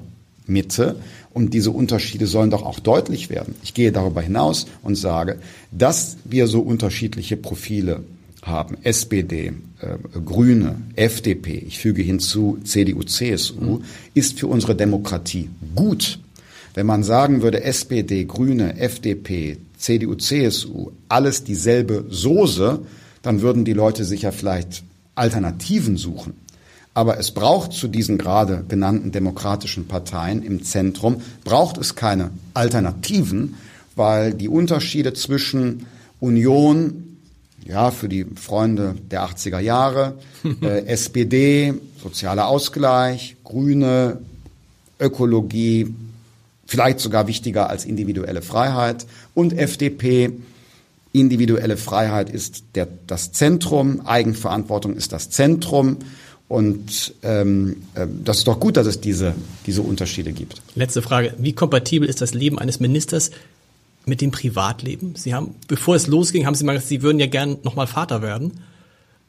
[0.45, 0.97] Mitte.
[1.33, 3.55] Und diese Unterschiede sollen doch auch deutlich werden.
[3.63, 5.39] Ich gehe darüber hinaus und sage,
[5.71, 8.01] dass wir so unterschiedliche Profile
[8.43, 13.81] haben, SPD, äh, Grüne, FDP, ich füge hinzu CDU, CSU,
[14.13, 16.19] ist für unsere Demokratie gut.
[16.73, 22.79] Wenn man sagen würde, SPD, Grüne, FDP, CDU, CSU, alles dieselbe Soße,
[23.21, 24.83] dann würden die Leute sicher vielleicht
[25.15, 26.33] Alternativen suchen.
[26.93, 33.55] Aber es braucht zu diesen gerade genannten demokratischen Parteien im Zentrum, braucht es keine Alternativen,
[33.95, 35.87] weil die Unterschiede zwischen
[36.19, 37.12] Union,
[37.67, 40.15] ja, für die Freunde der 80er Jahre,
[40.61, 44.19] äh, SPD, sozialer Ausgleich, Grüne,
[44.99, 45.93] Ökologie,
[46.65, 49.05] vielleicht sogar wichtiger als individuelle Freiheit.
[49.33, 50.31] Und FDP,
[51.11, 55.97] individuelle Freiheit ist der, das Zentrum, Eigenverantwortung ist das Zentrum.
[56.47, 59.33] Und ähm, äh, das ist doch gut, dass es diese,
[59.65, 60.61] diese Unterschiede gibt.
[60.75, 61.33] Letzte Frage.
[61.37, 63.31] Wie kompatibel ist das Leben eines Ministers
[64.05, 65.15] mit dem Privatleben?
[65.15, 68.21] Sie haben, bevor es losging, haben Sie mal gesagt, Sie würden ja gern nochmal Vater
[68.21, 68.59] werden.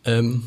[0.04, 0.44] Ähm.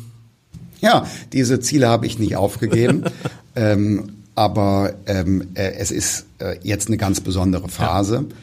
[0.80, 3.04] Ja, diese Ziele habe ich nicht aufgegeben.
[3.56, 8.26] ähm, aber ähm, äh, es ist äh, jetzt eine ganz besondere Phase.
[8.28, 8.36] Ja.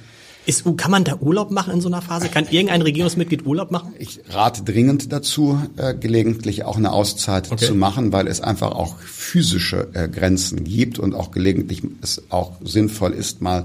[0.46, 2.30] Ist, kann man da Urlaub machen in so einer Phase?
[2.30, 3.94] Kann irgendein Regierungsmitglied Urlaub machen?
[3.98, 7.66] Ich rate dringend dazu, äh, gelegentlich auch eine Auszeit okay.
[7.66, 12.52] zu machen, weil es einfach auch physische äh, Grenzen gibt und auch gelegentlich es auch
[12.64, 13.64] sinnvoll ist, mal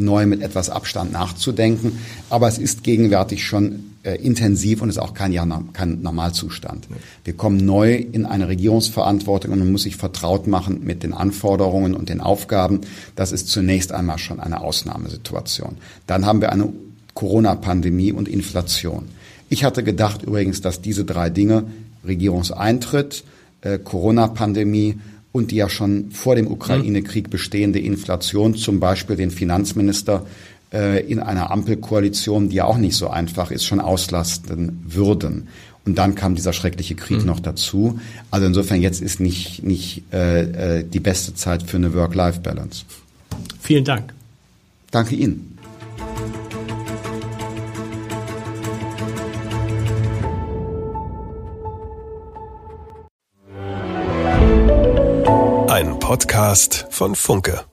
[0.00, 1.98] neu mit etwas Abstand nachzudenken.
[2.28, 6.88] Aber es ist gegenwärtig schon äh, intensiv und ist auch kein, ja, kein Normalzustand.
[7.24, 11.94] Wir kommen neu in eine Regierungsverantwortung und man muss sich vertraut machen mit den Anforderungen
[11.94, 12.80] und den Aufgaben.
[13.14, 15.76] Das ist zunächst einmal schon eine Ausnahmesituation.
[16.06, 16.72] Dann haben wir eine
[17.14, 19.08] Corona-Pandemie und Inflation.
[19.48, 21.64] Ich hatte gedacht übrigens, dass diese drei Dinge
[22.06, 23.24] Regierungseintritt,
[23.60, 24.98] äh, Corona-Pandemie
[25.32, 30.26] und die ja schon vor dem Ukraine-Krieg bestehende Inflation, zum Beispiel den Finanzminister
[30.72, 35.48] äh, in einer Ampelkoalition, die ja auch nicht so einfach ist, schon auslasten würden.
[35.86, 37.26] Und dann kam dieser schreckliche Krieg mhm.
[37.26, 38.00] noch dazu.
[38.30, 42.84] Also insofern jetzt ist nicht, nicht äh, äh, die beste Zeit für eine Work-Life-Balance.
[43.60, 44.12] Vielen Dank.
[44.90, 45.49] Danke Ihnen.
[56.10, 57.69] Podcast von Funke.